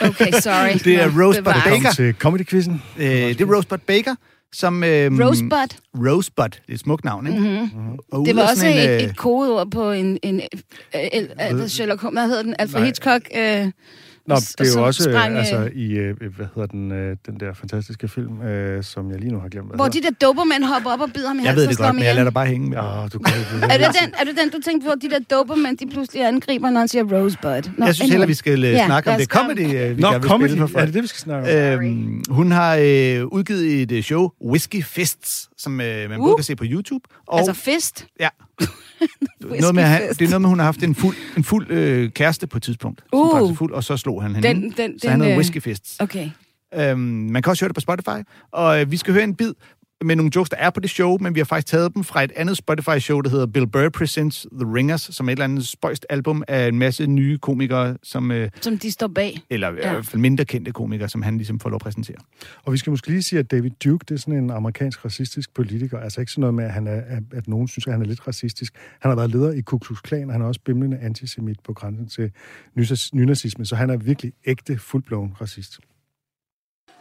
[0.00, 0.78] Okay, sorry.
[0.84, 1.44] Det er Rosebud.
[1.44, 1.70] Baker.
[1.70, 2.82] Velkommen til Comedy-quizzen.
[2.98, 4.14] Øh, det er Rosebud Baker,
[4.54, 4.84] som...
[4.84, 5.76] Øhm, Rosebud.
[5.94, 7.40] Rosebud, det er et smukt navn, ikke?
[7.40, 7.98] Mm-hmm.
[8.12, 10.40] Og Det var også en, et, øh, et kodeord på en, en,
[10.94, 12.54] øh, el, øh, Sherlock Holmes, hvad hedder den?
[12.58, 12.84] Alfred.
[12.84, 13.28] Hitchcock.
[13.36, 13.70] Øh,
[14.26, 17.16] Nå, det er jo også sprang, øh, øh, altså, i, øh, hvad hedder den, øh,
[17.26, 19.66] den der fantastiske film, øh, som jeg lige nu har glemt.
[19.68, 20.00] Hvad Hvor hedder.
[20.00, 21.94] de der dobermænd hopper op og bider ham i jeg halsen ved og det godt,
[21.94, 22.78] men jeg lader dig bare hænge med.
[22.78, 25.18] Åh, du kan ikke Er det, den, er det den, du tænkte på, de der
[25.36, 27.70] dobermænd, de pludselig angriber, når han siger Rosebud?
[27.78, 29.90] Nå, Jeg synes heller, vi skal Ja, snakke om det comedy, det.
[29.90, 31.84] øh, vi Nå, gerne vil comedy, spille for er det det, vi skal snakke om?
[31.84, 36.24] Øhm, hun har øh, udgivet et øh, show, Whiskey Fists, som øh, man Uh.
[36.26, 37.04] både kan se på YouTube.
[37.26, 38.06] Og, Altså fist.
[38.20, 38.28] ja,
[39.40, 42.10] noget med, han, det er noget med, hun har haft en fuld, en fuld øh,
[42.10, 43.00] kæreste på et tidspunkt.
[43.12, 43.32] Som Uh.
[43.38, 44.48] faktisk er fuld, og så slog han hende.
[44.48, 45.96] Den- den- så han den, hedder øh, Whiskey Fists.
[46.00, 46.30] Okay.
[46.74, 48.22] Øhm, man kan også høre det på Spotify.
[48.52, 49.52] Og øh, vi skal høre en bid
[50.04, 52.24] med nogle jokes, der er på det show, men vi har faktisk taget dem fra
[52.24, 55.68] et andet Spotify-show, der hedder Bill Burr Presents The Ringers, som er et eller andet
[55.68, 59.40] spøjst album af en masse nye komikere, som, øh, Som de står bag.
[59.50, 59.74] eller ja.
[59.74, 62.16] I hvert fald mindre kendte komikere, som han ligesom får lov at præsentere.
[62.64, 65.54] Og vi skal måske lige sige, at David Duke, det er sådan en amerikansk racistisk
[65.54, 65.98] politiker.
[65.98, 67.02] Altså ikke sådan noget med, at, han er,
[67.32, 68.74] at- nogen synes, at han er lidt racistisk.
[69.00, 71.72] Han har været leder i Ku Klux Klan, og han er også bimlende antisemit på
[71.72, 72.30] grænsen til
[73.12, 75.78] nynazisme, så han er virkelig ægte, fuldblåen racist.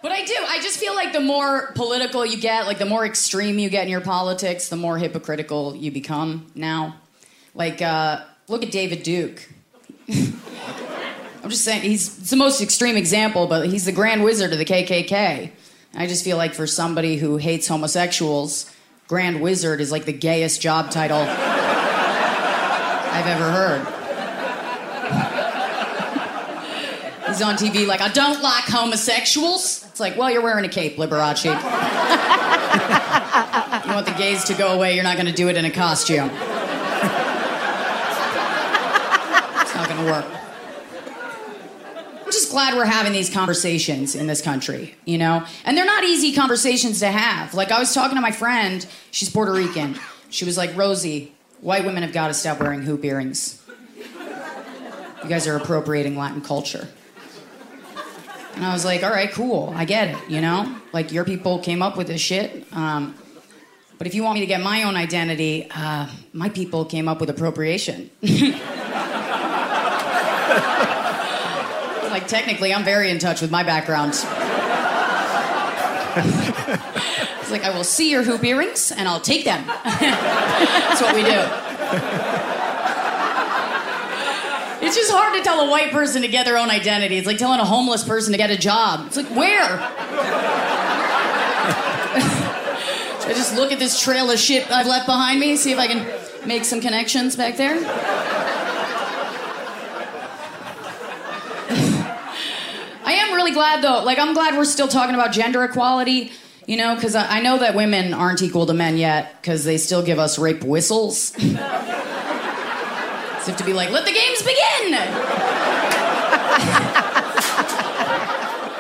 [0.03, 0.35] But I do.
[0.49, 3.85] I just feel like the more political you get, like the more extreme you get
[3.85, 6.97] in your politics, the more hypocritical you become now.
[7.55, 9.47] Like, uh, look at David Duke.
[10.09, 14.65] I'm just saying, he's the most extreme example, but he's the grand wizard of the
[14.65, 15.51] KKK.
[15.95, 18.69] I just feel like for somebody who hates homosexuals,
[19.07, 24.02] grand wizard is like the gayest job title I've ever heard.
[27.33, 29.83] He's on TV like, I don't like homosexuals.
[29.89, 31.45] It's like, well, you're wearing a cape, Liberace.
[33.85, 35.71] you want the gays to go away, you're not going to do it in a
[35.71, 36.29] costume.
[36.29, 36.39] it's
[39.73, 40.25] not going to work.
[42.23, 45.43] I'm just glad we're having these conversations in this country, you know?
[45.65, 47.55] And they're not easy conversations to have.
[47.55, 49.95] Like, I was talking to my friend, she's Puerto Rican.
[50.29, 53.59] She was like, Rosie, white women have got to stop wearing hoop earrings.
[55.23, 56.87] You guys are appropriating Latin culture.
[58.55, 59.73] And I was like, all right, cool.
[59.75, 60.75] I get it, you know?
[60.91, 62.65] Like, your people came up with this shit.
[62.71, 63.15] Um,
[63.97, 67.19] but if you want me to get my own identity, uh, my people came up
[67.19, 68.09] with appropriation.
[72.11, 74.11] like, technically, I'm very in touch with my background.
[74.11, 74.23] it's
[77.51, 79.65] like, I will see your hoop earrings and I'll take them.
[79.65, 82.32] That's what we do.
[84.85, 87.17] It's just hard to tell a white person to get their own identity.
[87.17, 89.05] It's like telling a homeless person to get a job.
[89.07, 89.69] It's like, where?
[93.21, 95.79] Should I just look at this trail of shit I've left behind me, see if
[95.79, 96.05] I can
[96.45, 97.75] make some connections back there?
[103.05, 104.03] I am really glad, though.
[104.03, 106.33] Like, I'm glad we're still talking about gender equality,
[106.67, 109.77] you know, because I, I know that women aren't equal to men yet, because they
[109.77, 111.33] still give us rape whistles.
[113.45, 114.93] To be like, let the games begin!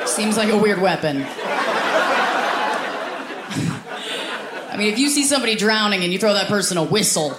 [0.07, 1.25] Seems like a weird weapon.
[4.69, 7.37] I mean, if you see somebody drowning and you throw that person a whistle,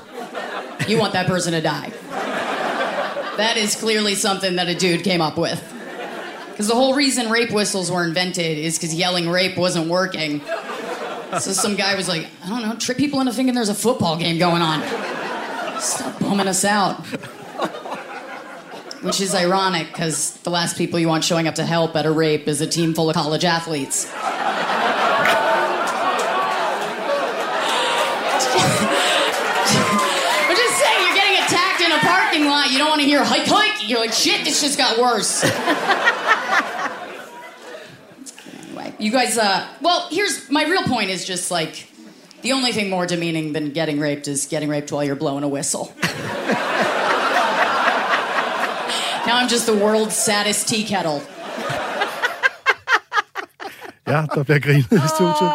[0.86, 1.90] you want that person to die.
[3.38, 5.60] That is clearly something that a dude came up with.
[6.50, 10.40] Because the whole reason rape whistles were invented is because yelling rape wasn't working.
[11.40, 14.16] So some guy was like, I don't know, trick people into thinking there's a football
[14.16, 14.82] game going on.
[15.80, 17.04] Stop bumming us out.
[19.02, 22.10] Which is ironic because the last people you want showing up to help at a
[22.10, 24.10] rape is a team full of college athletes.
[30.46, 32.70] I'm just saying, you're getting attacked in a parking lot.
[32.70, 33.86] You don't want to hear hike hike.
[33.86, 35.44] You're like, shit, this just got worse.
[38.68, 41.88] anyway, you guys, uh, well, here's my real point is just like,
[42.44, 45.48] the only thing more demeaning than getting raped is getting raped while you're blowing a
[45.56, 45.86] whistle.
[49.26, 51.20] now I'm just the world's saddest tea kettle.
[54.08, 55.52] Ja, der bliver grinet i studiet.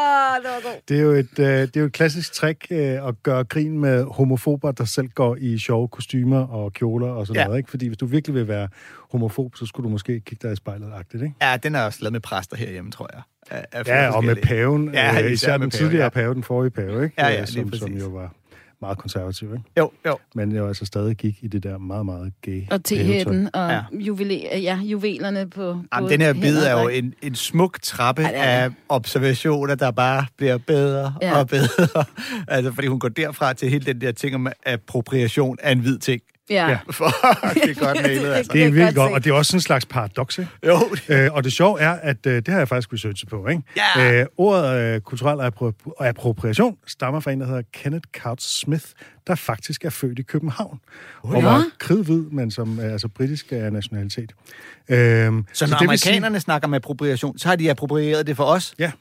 [0.89, 3.79] Det er jo et, øh, det er jo et klassisk trick øh, at gøre grin
[3.79, 7.41] med homofober, der selv går i sjove kostymer og kjoler og sådan Ja.
[7.41, 7.47] ja.
[7.47, 7.57] noget.
[7.59, 7.69] Ikke?
[7.69, 8.67] Fordi hvis du virkelig vil være
[9.11, 11.23] homofob, så skulle du måske kigge dig i spejlet-agtigt.
[11.23, 11.35] Ikke?
[11.41, 13.21] Ja, den er også lavet med præster herhjemme, tror jeg.
[13.51, 14.93] Af, af Ja, og med paven.
[14.93, 16.09] Ja, øh, især med den paven, tidligere ja.
[16.09, 17.15] pave, den forrige pave, ikke?
[17.17, 18.31] Ja, ja, Øh, som, som jo var
[18.81, 19.63] meget konservativ, ikke?
[19.77, 20.17] Jo, jo.
[20.35, 23.75] Men jo altså stadig gik i det der meget, meget gay Og tehætten og Ja.
[23.75, 23.81] ja.
[23.99, 28.21] Juvele, ja, juvelerne på, på Jamen, den her bid er jo en, en smuk trappe
[28.21, 28.29] Ja,
[28.63, 31.39] af observationer, der bare bliver bedre Ja.
[31.39, 32.05] og bedre.
[32.47, 35.97] altså, fordi hun går derfra til hele den der ting om appropriation af en hvid
[35.97, 36.21] ting.
[36.49, 36.69] Ja.
[36.69, 36.77] Ja.
[36.91, 37.13] Fuck,
[37.53, 38.53] det er godt mailet, altså.
[38.53, 40.51] Det er virkelig godt og det er også en slags paradoks, ikke?
[40.67, 40.79] Jo,
[41.09, 43.61] Øh, og det sjove er, at øh, det har jeg faktisk researchet på, ikke?
[43.97, 44.19] Ja.
[44.21, 48.85] Øh, ordet øh, kulturel appro- appropriation stammer fra en, der hedder Kenneth Couch Smith,
[49.27, 50.79] der faktisk er født i København.
[51.21, 51.41] og Nå.
[51.41, 54.31] var kridhvid, men som er altså britisk af nationalitet.
[54.89, 58.35] Øh, så når det vil sige- amerikanerne snakker om appropriation, så har de approprieret det
[58.35, 58.73] for os.
[58.79, 58.91] Ja,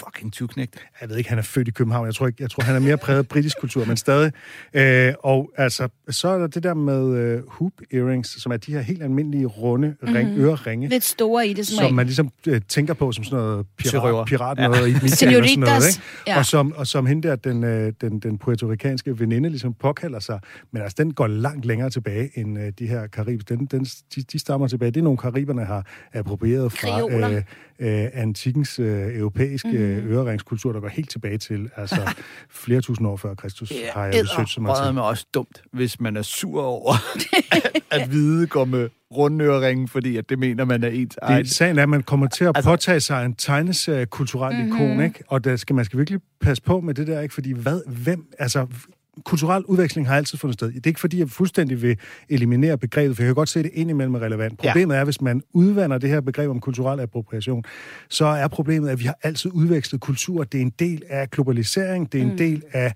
[0.00, 0.76] Fucking tyvknægt.
[1.00, 2.06] jeg ved ikke, han er født i København.
[2.06, 4.32] Jeg tror, ikke, jeg tror han er mere præget af britisk kultur, men stadig.
[4.74, 8.72] Øh, og altså, så er der det der med øh, hoop earrings, som er de
[8.72, 10.44] her helt almindelige runde ring, mm-hmm.
[10.44, 10.88] øreringe.
[10.88, 14.26] Lidt store i det, som, som man ligesom øh, tænker på som sådan noget pirat,
[14.26, 14.86] pirat noget ja.
[14.86, 16.02] i Michigan og sådan noget, ikke?
[16.26, 16.38] Ja.
[16.38, 20.40] Og, som, og som hende der, den, øh, den, den puertoricanske veninde, ligesom påkalder sig.
[20.72, 23.40] Men altså, den går langt længere tilbage end øh, de her karib.
[23.48, 23.84] Den, den,
[24.14, 24.90] de, de stammer tilbage.
[24.90, 27.30] Det er nogle kariberne har approprieret fra Kreoler.
[27.30, 27.42] øh,
[27.78, 30.04] øh, antikkens øh, europæiske Mhm.
[30.06, 30.12] mm.
[30.12, 32.14] øreringskultur, der går helt tilbage til altså
[32.64, 34.98] flere tusind år før Kristus, har jeg besøgt så meget til.
[34.98, 36.92] er også dumt, hvis man er sur over,
[37.52, 41.44] at, at hvide går med rundøreringen, fordi at det mener man er ens egen.
[41.44, 44.56] Det, sagen er, at man kommer til at Altså- altså, påtage sig en tegneserie kulturel
[44.56, 44.76] mm-hmm.
[44.76, 45.22] ikon, ikke?
[45.28, 47.34] Og der skal, man skal virkelig passe på med det der, ikke?
[47.34, 48.66] Fordi hvad, hvem, altså,
[49.24, 50.68] kulturel udveksling har altid fundet sted.
[50.68, 51.96] Det er ikke fordi, jeg fuldstændig vil
[52.28, 54.60] eliminere begrebet, for jeg kan godt se det indimellem er relevant.
[54.64, 54.68] Ja.
[54.68, 57.64] Problemet er, hvis man udvander det her begreb om kulturel appropriation,
[58.08, 60.44] så er problemet, at vi har altid udvekslet kultur.
[60.44, 62.36] Det er en del af globalisering, det er en mm.
[62.36, 62.94] del af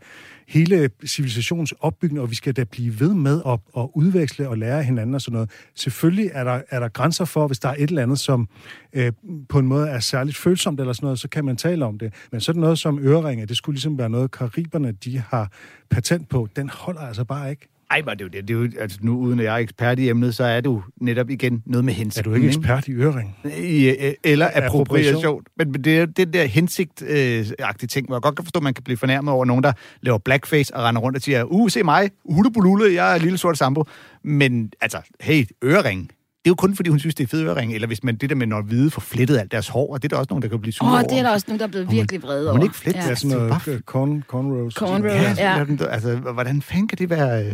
[0.49, 4.83] hele civilisations opbygning, og vi skal da blive ved med at, at udveksle og lære
[4.83, 5.51] hinanden og sådan noget.
[5.75, 8.49] Selvfølgelig er der, er der grænser for, hvis der er et eller andet, som
[8.93, 9.13] øh,
[9.49, 12.15] på en måde er særligt følsomt eller sådan noget, så kan man tale om det.
[12.33, 15.53] Men sådan noget som øreringe, det skulle ligesom være noget, kariberne de har
[15.91, 16.49] patent på.
[16.57, 17.69] Den holder altså bare ikke.
[17.91, 18.49] Ej, men det er jo det.
[18.49, 20.83] det er jo, altså nu, uden at jeg er ekspert i emnet, så er jo
[21.01, 22.25] netop igen noget med Er hensigt.
[22.25, 23.37] du ikke ekspert i øring?
[23.59, 25.43] I, øh, eller appropriation.
[25.57, 28.75] Men, men det er den der hensigtagtige ting, hvor jeg godt kan forstå, at man
[28.75, 29.73] kan blive fornærmet over nogen, der
[30.03, 33.59] laver blackface og render rundt og siger, uh, se mig, hulebulule, jeg er lille sort
[33.59, 33.85] sambo.
[34.25, 36.11] Men altså, hey, ørering.
[36.49, 37.75] Det er jo kun, fordi hun synes, det er fed ørering.
[37.75, 40.13] Eller hvis man det der med, når hvide får flettet alt deres hår, og det
[40.13, 41.03] er der også nogen, der kan blive sure Åh, over.
[41.03, 42.55] det er der også nogen, der er blevet virkelig vrede må over.
[42.57, 44.75] man ikke flette Ja, Ja, sådan det er noget øh, corn, cornrows.
[44.75, 45.87] Cornrows, Ja, Ja.
[45.91, 47.45] altså, hvordan fanden kan det være...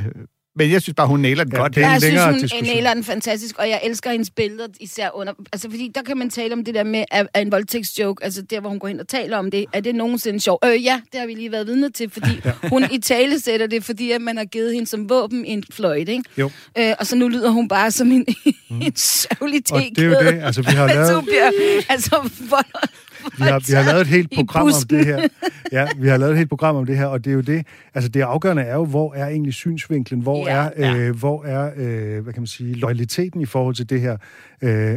[0.57, 1.75] Men jeg synes bare, hun nailer den Ja, godt.
[1.75, 2.63] det er Jeg synes, hun diskussion.
[2.63, 5.33] nailer den fantastisk, og jeg elsker hendes billeder, især under...
[5.53, 8.61] Altså, fordi der kan man tale om det der med, at, en voldtægtsjoke, altså der,
[8.61, 10.59] hvor hun går hen og taler om det, er det nogensinde sjov?
[10.65, 12.53] Øh, ja, det har vi lige været vidne til, fordi ja.
[12.69, 16.13] hun i tale sætter det, fordi at man har givet hende som våben en fløjte,
[16.13, 16.25] ikke?
[16.39, 16.51] Jo.
[16.79, 18.27] Øh, og så nu lyder hun bare som en,
[18.71, 21.87] en sørgelig Og det er jo det, altså vi har lavet...
[21.89, 22.31] altså,
[23.39, 25.29] Vi har, vi har lavet et helt program om det her.
[25.73, 27.67] Ja, vi har lavet et helt program om det her, og det er jo det,
[27.95, 30.69] altså det afgørende er jo, hvor er egentlig synsvinklen, hvor Ja.
[30.77, 34.17] er, øh, hvor er øh, hvad kan man sige, loyaliteten i forhold til det her.
[34.63, 34.97] Øh,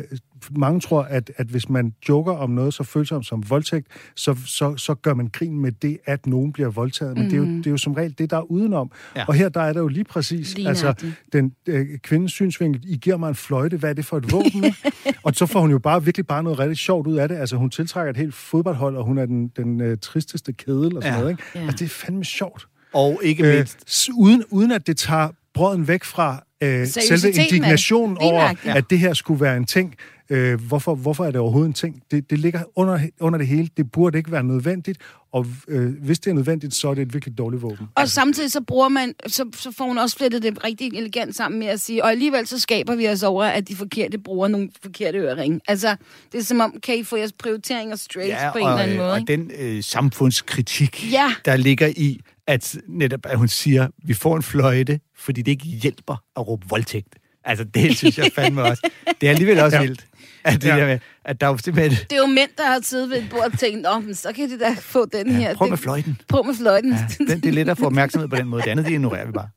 [0.55, 4.77] mange tror, at, at hvis man joker om noget så følsomt som voldtægt, så, så,
[4.77, 7.13] så gør man grin med det, at nogen bliver voldtaget.
[7.17, 7.29] Men mm.
[7.29, 8.91] det, er jo, det er jo som regel det, der er udenom.
[9.15, 9.25] Ja.
[9.27, 10.93] Og her der er der jo lige præcis, Lige altså
[11.33, 14.65] den øh, kvindens synsvinkel, I giver mig en fløjte, hvad er det for et våben?
[15.23, 17.35] og så får hun jo bare virkelig bare noget rigtig sjovt ud af det.
[17.37, 21.03] Altså hun tiltrækker et helt fodboldhold, og hun er den, den øh, tristeste kedel og
[21.03, 21.19] sådan Ja.
[21.19, 21.31] noget.
[21.31, 21.43] Ikke?
[21.55, 21.59] Ja.
[21.59, 22.67] Altså det er fandme sjovt.
[22.93, 23.91] Og ikke Øh, mindst...
[23.91, 28.99] s- uden, uden at det tager brøden væk fra øh, selve indignationen over, at det
[28.99, 29.95] her skulle være en ting.
[30.29, 32.03] Øh, hvorfor, hvorfor er det overhovedet en ting?
[32.11, 33.69] Det, det ligger under, under det hele.
[33.77, 34.97] Det burde ikke være nødvendigt,
[35.31, 37.87] og øh, hvis det er nødvendigt, så er det et virkelig dårligt våben.
[37.95, 41.59] Og samtidig så bruger man, så, så får hun også flettet det rigtig elegant sammen
[41.59, 44.69] med at sige, og alligevel så skaber vi os over, at de forkerte bruger nogle
[44.83, 45.59] forkerte øreringe.
[45.67, 45.95] Altså,
[46.31, 48.83] det er som om, kan I få jeres prioriteringer straight ja, på en og, eller
[48.83, 49.31] anden øh, måde, og ikke?
[49.37, 51.31] den øh, samfundskritik, Ja.
[51.45, 55.65] der ligger i, at netop at hun siger, vi får en fløjte, fordi det ikke
[55.65, 57.15] hjælper at råbe voldtægt.
[57.43, 58.89] Altså, det synes jeg fandme også.
[59.21, 59.77] Det er alligevel også.
[59.77, 59.83] Ja.
[59.83, 60.05] vildt,
[60.47, 60.77] at, det Ja.
[60.77, 61.91] der med, at der er simpelthen...
[62.09, 64.49] Det er jo mænd, der har siddet ved et bord og tænkt, men så kan
[64.49, 65.55] de da få den her.
[65.55, 66.17] Prøv med Det- fløjten.
[66.29, 66.91] Prøv med fløjten.
[66.91, 68.61] Ja, den, det er let at få opmærksomhed på den måde.
[68.61, 69.47] Det andet, det ignorerer vi bare.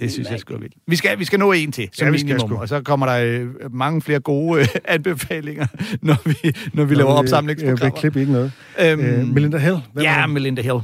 [0.00, 0.74] Det synes jeg sgu er vildt.
[0.86, 2.82] Vi skal, vi skal nå en til, som Ja, ja, vi skal minimum, og så
[2.82, 5.66] kommer der øh, mange flere gode øh, anbefalinger,
[6.02, 6.34] når vi,
[6.74, 7.84] når vi laver Jeg opsamlingsprogrammer.
[7.84, 8.52] vil klippe ikke noget.
[8.80, 9.76] Øhm, Øh, Melinda Hill.
[9.92, 10.26] Hvem Ja?
[10.26, 10.78] Melinda Hill.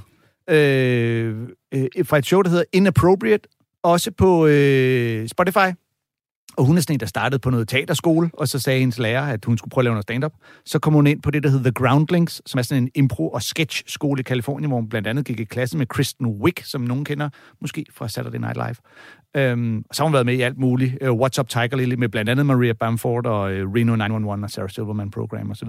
[0.51, 1.35] Øh,
[1.75, 3.49] øh, fra et show, der hedder Inappropriate,
[3.83, 5.59] også på øh, Spotify.
[6.57, 9.23] Og hun er sådan en, der startede på noget teaterskole, og så sagde hendes lærer,
[9.23, 10.33] at hun skulle prøve at lave noget stand-up.
[10.65, 13.31] Så kom hun ind på det, der hedder The Groundlings, som er sådan en impro-
[13.31, 16.81] og sketch-skole i Kalifornien, hvor hun blandt andet gik i klasse med Kristen Wiig, som
[16.81, 17.29] nogen kender,
[17.61, 18.77] måske fra Saturday Night Live.
[19.37, 21.03] Øhm, og så har hun været med i alt muligt.
[21.03, 24.51] Uh, What's Up Tiger Lily med blandt andet Maria Bamford og uh, Reno 911 og
[24.51, 25.69] Sarah Silverman Program osv.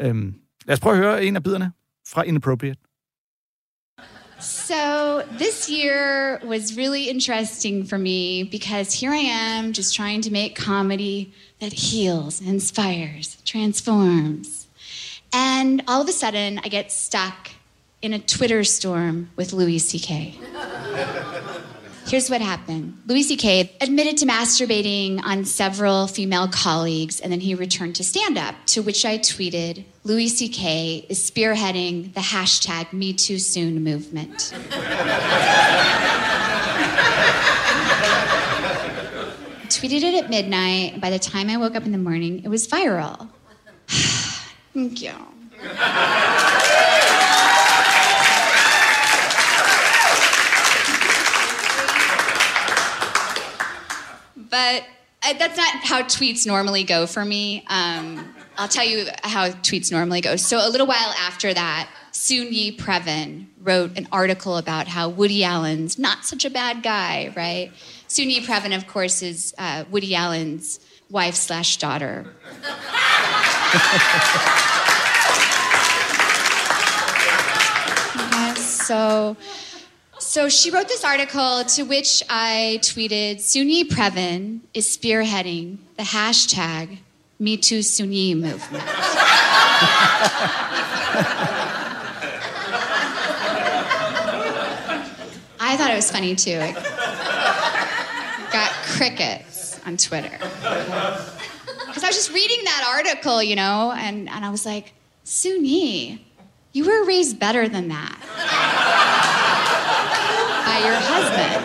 [0.00, 0.34] Øhm,
[0.66, 1.72] lad os prøve at høre en af biderne
[2.12, 2.85] fra Inappropriate.
[4.38, 10.30] So, this year was really interesting for me because here I am just trying to
[10.30, 14.66] make comedy that heals, inspires, transforms.
[15.32, 17.50] And all of a sudden, I get stuck
[18.02, 20.38] in a Twitter storm with Louis C.K.
[22.06, 23.72] Here's what happened Louis C.K.
[23.80, 28.80] admitted to masturbating on several female colleagues, and then he returned to stand up, to
[28.80, 31.06] which I tweeted Louis C.K.
[31.08, 34.54] is spearheading the hashtag MeTooSoon movement.
[39.68, 41.00] Tweeted it at midnight.
[41.00, 43.28] By the time I woke up in the morning, it was viral.
[43.88, 45.12] Thank you.
[54.50, 54.84] but
[55.22, 57.64] I, that's not how tweets normally go for me.
[57.68, 60.36] Um, I'll tell you how tweets normally go.
[60.36, 65.98] So a little while after that, Sunyi Previn wrote an article about how Woody Allen's
[65.98, 67.72] not such a bad guy, right?
[68.08, 70.80] Sunyi Previn, of course, is uh, Woody Allen's
[71.10, 72.26] wife slash daughter.
[78.86, 79.36] so
[80.36, 86.98] so she wrote this article to which I tweeted Sunyi Previn is spearheading the hashtag
[87.40, 88.84] MeTooSunyi movement.
[95.58, 96.58] I thought it was funny too.
[96.60, 96.72] I
[98.52, 100.36] got crickets on Twitter.
[100.36, 104.92] Because I was just reading that article, you know, and, and I was like,
[105.24, 106.18] Sunyi,
[106.74, 108.55] you were raised better than that
[110.76, 111.62] by your husband.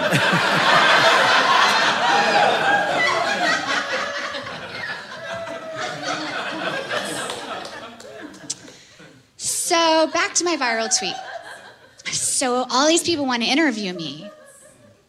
[9.38, 11.16] So back to my viral tweet.
[12.14, 14.30] So all these people want to interview me.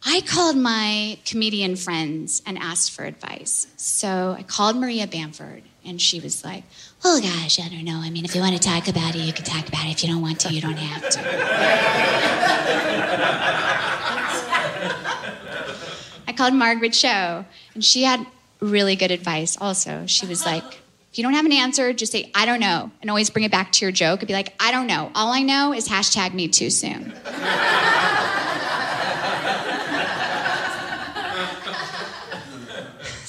[0.05, 3.68] I called my comedian friends and asked for advice.
[3.76, 6.64] So I called Maria Bamford, and she was like,
[7.05, 7.98] "Oh gosh, I don't know.
[7.98, 9.92] I mean, if you want to talk about it, you can talk about it.
[9.92, 11.20] If you don't want to, you don't have to."
[16.26, 17.44] I called Margaret Cho,
[17.74, 18.26] and she had
[18.59, 19.57] really good advice.
[19.61, 20.64] Also, she was like,
[21.12, 23.53] "If you don't have an answer, just say I don't know, and always bring it
[23.53, 24.20] back to your joke.
[24.20, 25.12] And be like, I don't know.
[25.14, 27.12] All I know is hashtag Me Too Soon."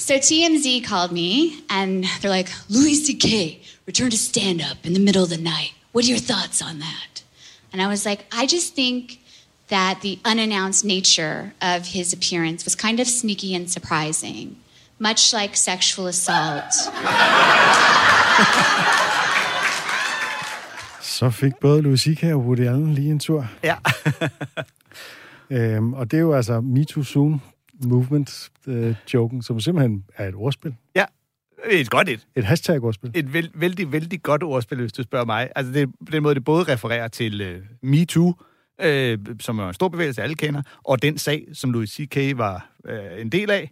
[0.04, 3.62] So TMZ called me and they're like, Louis C.K.
[3.86, 5.72] returned to stand up in the middle of the night.
[5.94, 7.24] What are your thoughts on that?
[7.72, 9.22] And I was like, I just think
[9.70, 14.58] that the unannounced nature of his appearance was kind of sneaky and surprising,
[15.00, 16.74] much like sexual assault.
[21.02, 22.34] Så fik både Louis C.K.
[22.34, 23.48] og Woody Allen lige en tur.
[23.64, 23.76] Ja.
[25.50, 27.04] Øhm, og det er jo altså Me Too
[27.86, 30.76] Movement-joken, som simpelthen er et ordspil.
[30.96, 31.06] ja.
[31.70, 32.28] Et godt et.
[32.36, 33.12] Et hashtag-ordspil.
[33.16, 35.50] Et vældig, vældig, vældig godt ordspil, hvis du spørger mig.
[35.56, 38.34] Altså, det på den måde, det både refererer til uh, MeToo,
[38.82, 42.38] øh, som er en stor bevægelse, alle kender, og den sag, som Louis C.K.
[42.38, 43.72] var øh, en del af,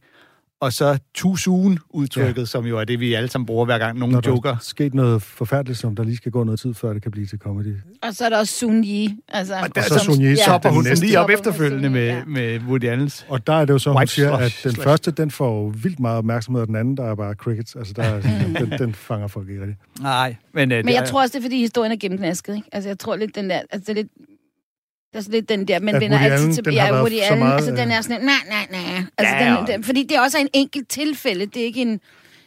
[0.62, 2.46] og så too soon-udtrykket, ja.
[2.46, 4.50] som jo er det, vi alle sammen bruger, hver gang nogen Når der joker.
[4.52, 7.26] er sket noget forfærdeligt, som der lige skal gå noget tid, før det kan blive
[7.28, 7.76] til comedy.
[8.04, 9.16] Og så er der også Sun Yi.
[9.30, 10.36] Altså, Og der, Og så Sun Yi, ja.
[10.36, 12.22] så topper den hun lige op efterfølgende med, ja.
[12.28, 13.26] med Woody Allens.
[13.30, 14.88] Og der er det jo så, hun White siger, slush, at den slush.
[14.88, 17.76] første, den får vildt meget opmærksomhed, og den anden, der er bare crickets.
[17.76, 18.22] Altså, der er,
[18.60, 19.80] den, den fanger folk ikke rigtigt.
[20.02, 20.72] Nej, men...
[20.72, 22.56] Øh, Men jeg tror også, det er, fordi historien er gennemknasket.
[22.56, 22.68] Ikke?
[22.72, 23.60] Altså, jeg tror lidt, den der...
[23.72, 24.12] Altså, det er lidt,
[25.14, 26.66] der er sådan lidt den der, man At vender Woody altid til...
[26.66, 29.04] den har været Woody Allen, meget, altså, den øh, er sådan en, nej, nej, nej.
[29.18, 31.46] Altså, Ja, den, den, fordi det er også en enkelt tilfælde.
[31.46, 32.00] Det er ikke en,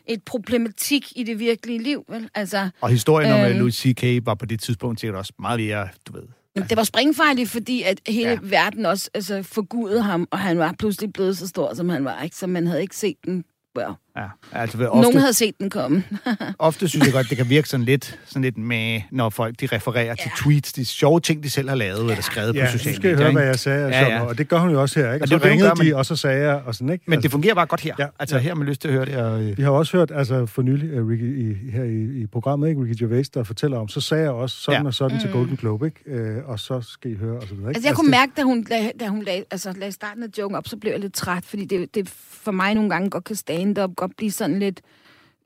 [0.06, 2.28] et problematik i det virkelige liv, vel?
[2.34, 3.58] Altså, Og historien om, at Øhm.
[3.58, 4.26] Louis C.K.
[4.26, 6.22] var på det tidspunkt sikkert også meget mere, du ved...
[6.68, 8.30] det var springfejligt, fordi at hele Ja.
[8.30, 8.38] ja.
[8.42, 12.22] verden også altså, forgudede ham, og han var pludselig blevet så stor, som han var,
[12.22, 12.36] ikke?
[12.36, 13.44] Så man havde ikke set den...
[13.78, 16.04] Well, Ja, altså, ved, Nogen ofte, havde set den komme.
[16.58, 19.66] ofte synes jeg godt, det kan virke sådan lidt, sådan lidt med, når folk de
[19.72, 22.96] refererer til tweets, de sjove ting, de selv har lavet eller skrevet Ja, på sociale
[22.96, 23.16] skal I medier.
[23.18, 23.38] høre, ikke?
[23.40, 23.88] hvad jeg sagde.
[23.88, 24.14] Ja, Ja, ja.
[24.14, 24.20] ja.
[24.26, 25.16] Og det gør hun jo også her, ikke?
[25.16, 27.04] Og, Og så det ringede gør, men- de, og så sagde jeg, og sådan, ikke?
[27.08, 27.94] Men det fungerer bare godt her.
[27.98, 28.42] Ja, altså, ja.
[28.42, 29.16] her har man lyst til at høre det.
[29.16, 32.26] Og, øh, Vi har også hørt, altså for nylig, uh, Ricky, i, her i, i
[32.26, 32.80] programmet, ikke?
[32.82, 34.82] Ricky Gervais, der fortæller om, så sagde jeg også sådan Ja.
[34.82, 34.86] ja.
[34.86, 35.20] og sådan mm.
[35.20, 36.00] til Golden Globe, ikke?
[36.20, 37.76] Øh, og så skal I høre, og så videre, ikke?
[37.78, 40.28] Altså, jeg kunne det- mærke, da hun, da, da hun lagde, altså, lagde starten af
[40.38, 42.08] joken op, så blev jeg lidt træt, fordi det, det
[42.44, 44.80] for mig nogle gange godt kan stand op, godt blive sådan lidt...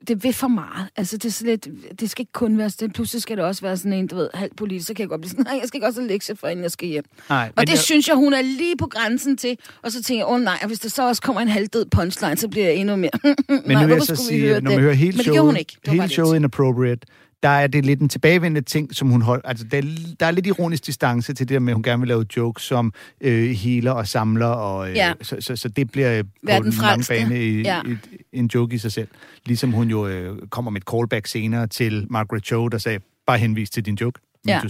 [0.07, 0.87] Det vil for meget.
[0.95, 1.67] Altså, det, er så lidt,
[1.99, 2.91] det skal ikke kun være sådan.
[2.91, 4.87] Pludselig skal det også være sådan en, du ved, halv politisk.
[4.87, 6.63] Så kan jeg godt blive sådan, nej, jeg skal ikke også have lektier for, inden
[6.63, 7.03] jeg skal hjem.
[7.29, 9.57] nej, Og det jeg- synes jeg, hun er lige på grænsen til.
[9.83, 11.85] Og så tænker jeg, åh oh, nej, og hvis der så også kommer en halvdød
[11.85, 13.11] punchline, så bliver jeg endnu mere...
[13.23, 13.35] Men
[13.65, 15.57] nej, nu vil jeg så skulle vi sige, høre når man hører hele showet,
[15.87, 17.07] hele showet Inappropriate,
[17.43, 19.47] der er det lidt en tilbagevendende ting, som hun holder.
[19.49, 21.99] Altså, der, er- der er lidt ironisk distance til det der med, at hun gerne
[21.99, 25.13] vil lave jokes som øh, healer og samler, og, øh, Ja.
[25.21, 27.81] så, så, så det bliver øh, på Vær den lange bane i, Ja.
[27.87, 27.95] i,
[28.33, 29.07] en joke i sig selv.
[29.45, 33.37] Ligesom hun jo øh, kommer med et callback senere til Margaret Cho, der sagde, bare
[33.37, 34.21] henvis til din joke.
[34.47, 34.61] Ja.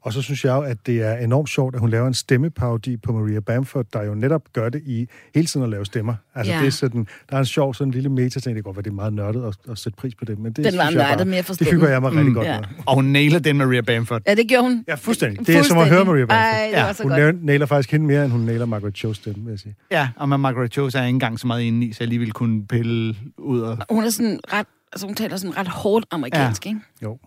[0.00, 2.96] Og så synes jeg jo, at det er enormt sjovt, at hun laver en stemmeparodi
[2.96, 6.14] på Maria Bamford, der jo netop gør det i hele tiden at lave stemmer.
[6.34, 6.58] Altså, Ja.
[6.58, 8.44] det er sådan, der er en sjov sådan en lille meta-ting.
[8.44, 10.52] Det kan godt være, det er meget nørdet at, at sætte pris på det, men
[10.52, 12.34] det Den var nørdet, bare, men jeg Det forstod hygger jeg mig rigtig Mm.
[12.34, 12.60] godt Ja.
[12.60, 12.68] med.
[12.86, 14.22] Og hun nailer den Maria Bamford.
[14.26, 14.84] Ja, det gjorde hun.
[14.88, 15.46] Ja, fuldstændig.
[15.46, 16.36] Det er som at høre Maria Bamford.
[16.36, 17.44] Ej, det Ja, var så Hun godt.
[17.44, 19.74] nailer faktisk hende mere, end hun nailer Margaret Cho's stemme, vil jeg sige.
[19.90, 22.08] Ja, og med Margaret Cho, er jeg ikke engang så meget inde i, så jeg
[22.08, 23.78] lige ville kunne pille ud og...
[23.90, 24.66] Hun er sådan ret...
[24.92, 26.70] Altså, hun taler sådan ret hårdt amerikansk, ja.
[26.70, 26.80] ikke?
[27.02, 27.18] Jo.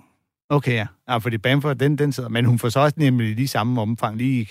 [0.51, 0.85] Okay, ja.
[1.09, 2.29] ja fordi Bamford, den, den sidder.
[2.29, 4.47] Men hun får så også nemlig lige samme omfang lige...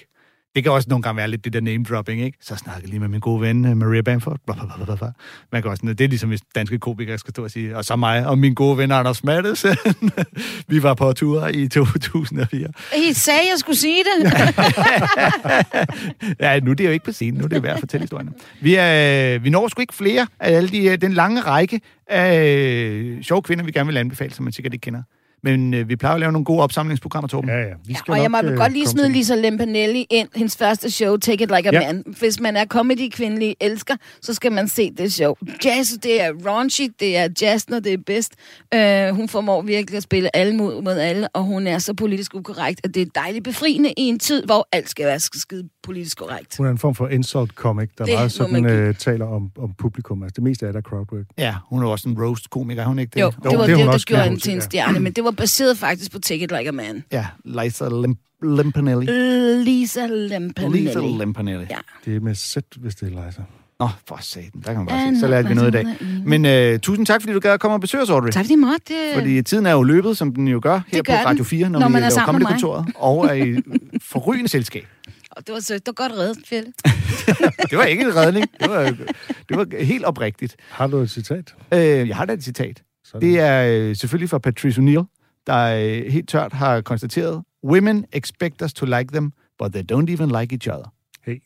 [0.55, 2.39] Det kan også nogle gange være lidt det der name-dropping, ikke?
[2.41, 4.39] Så snakker lige med min gode ven, øh, Maria Bamford.
[4.47, 5.13] Bla, bla, bla, bla, bla.
[5.53, 7.97] Man kan også, det er ligesom, hvis danske komikere skal stå og sige, og så
[7.97, 9.77] mig og min gode ven Anders Mattesen.
[10.69, 12.69] Vi var på tur i 2004.
[12.97, 14.33] I sagde, jeg skulle sige det.
[16.41, 18.33] Ja, nu er det jo ikke på scenen, nu er det værd at fortælle historierne.
[18.61, 22.49] Vi, er, vi når sgu ikke flere af alle de, øh, den lange række af
[22.49, 25.03] øh, sjove kvinder, vi gerne vil anbefale, som man sikkert ikke kender.
[25.43, 27.51] Men øh, vi plejer at lave nogle gode opsamlingsprogrammer, Torben.
[27.51, 27.75] Ja, ja.
[27.87, 30.91] Vi skal Og jeg må nok, øh, godt lige smide Lisa Lempanelli ind, hendes første
[30.91, 31.93] show, Take It Like a Ja.
[31.93, 32.05] Man.
[32.19, 35.35] Hvis man er comedy-kvindelig elsker, så skal man se det show.
[35.65, 38.33] Jazz, det er raunchy, det er jazz, når det er bedst.
[38.75, 42.35] Uh, hun formår virkelig at spille alle mod, mod alle, og hun er så politisk
[42.35, 46.19] ukorrekt, at det er dejligt befriende i en tid, hvor alt skal være skide politisk
[46.19, 46.57] korrekt.
[46.57, 49.75] Hun er en form for insult comic, der Det meget sådan øh, taler om, om
[49.79, 50.23] publikum.
[50.23, 51.25] Altså det meste af det er crowdwork.
[51.39, 53.21] Ja, hun er også en roast-komiker, er hun ikke det?
[53.21, 55.01] Jo, det var det er det, hun der også, gjorde kan hende til en stjerne,
[55.01, 57.05] men det var baseret faktisk på Take It Like a Man.
[57.13, 59.07] Ja, Lisa Lim- Limpanelli.
[59.65, 60.81] Lisa Lempanelli.
[60.81, 61.67] Lisa Limpanelli.
[61.71, 61.77] Ja.
[62.05, 63.43] Det er med sæt, hvis det er Liza.
[63.81, 65.21] Nå, for satan, der kan man bare se.
[65.21, 65.87] Så lærte vi noget i dag.
[66.27, 68.31] Men øh, tusind tak, fordi du gad at komme og besøge os, Audrey.
[68.31, 68.79] Tak fordi måtte.
[68.89, 69.15] Det...
[69.15, 71.69] Fordi tiden er jo løbet, som den jo gør her på gør den, Radio 4,
[71.69, 72.47] når, når vi man er laver sammen med.
[72.47, 73.63] Comedy-kontoret, og er i
[74.03, 74.87] forrygende selskab.
[75.37, 75.87] Og det var sødt.
[75.87, 76.73] Det var godt reddet, Fjelle.
[77.71, 78.47] Det var ikke en redning.
[78.61, 78.83] Det var,
[79.49, 80.57] det var helt oprigtigt.
[80.71, 81.55] Har du et citat?
[81.75, 82.83] Øh, jeg har da et citat.
[83.05, 83.29] Sådan.
[83.29, 88.63] Det er øh, selvfølgelig fra Patrice O'Neill, der øh, helt tørt har konstateret, Women expect
[88.63, 90.93] us to like them, but they don't even like each other.
[91.23, 91.41] Hey,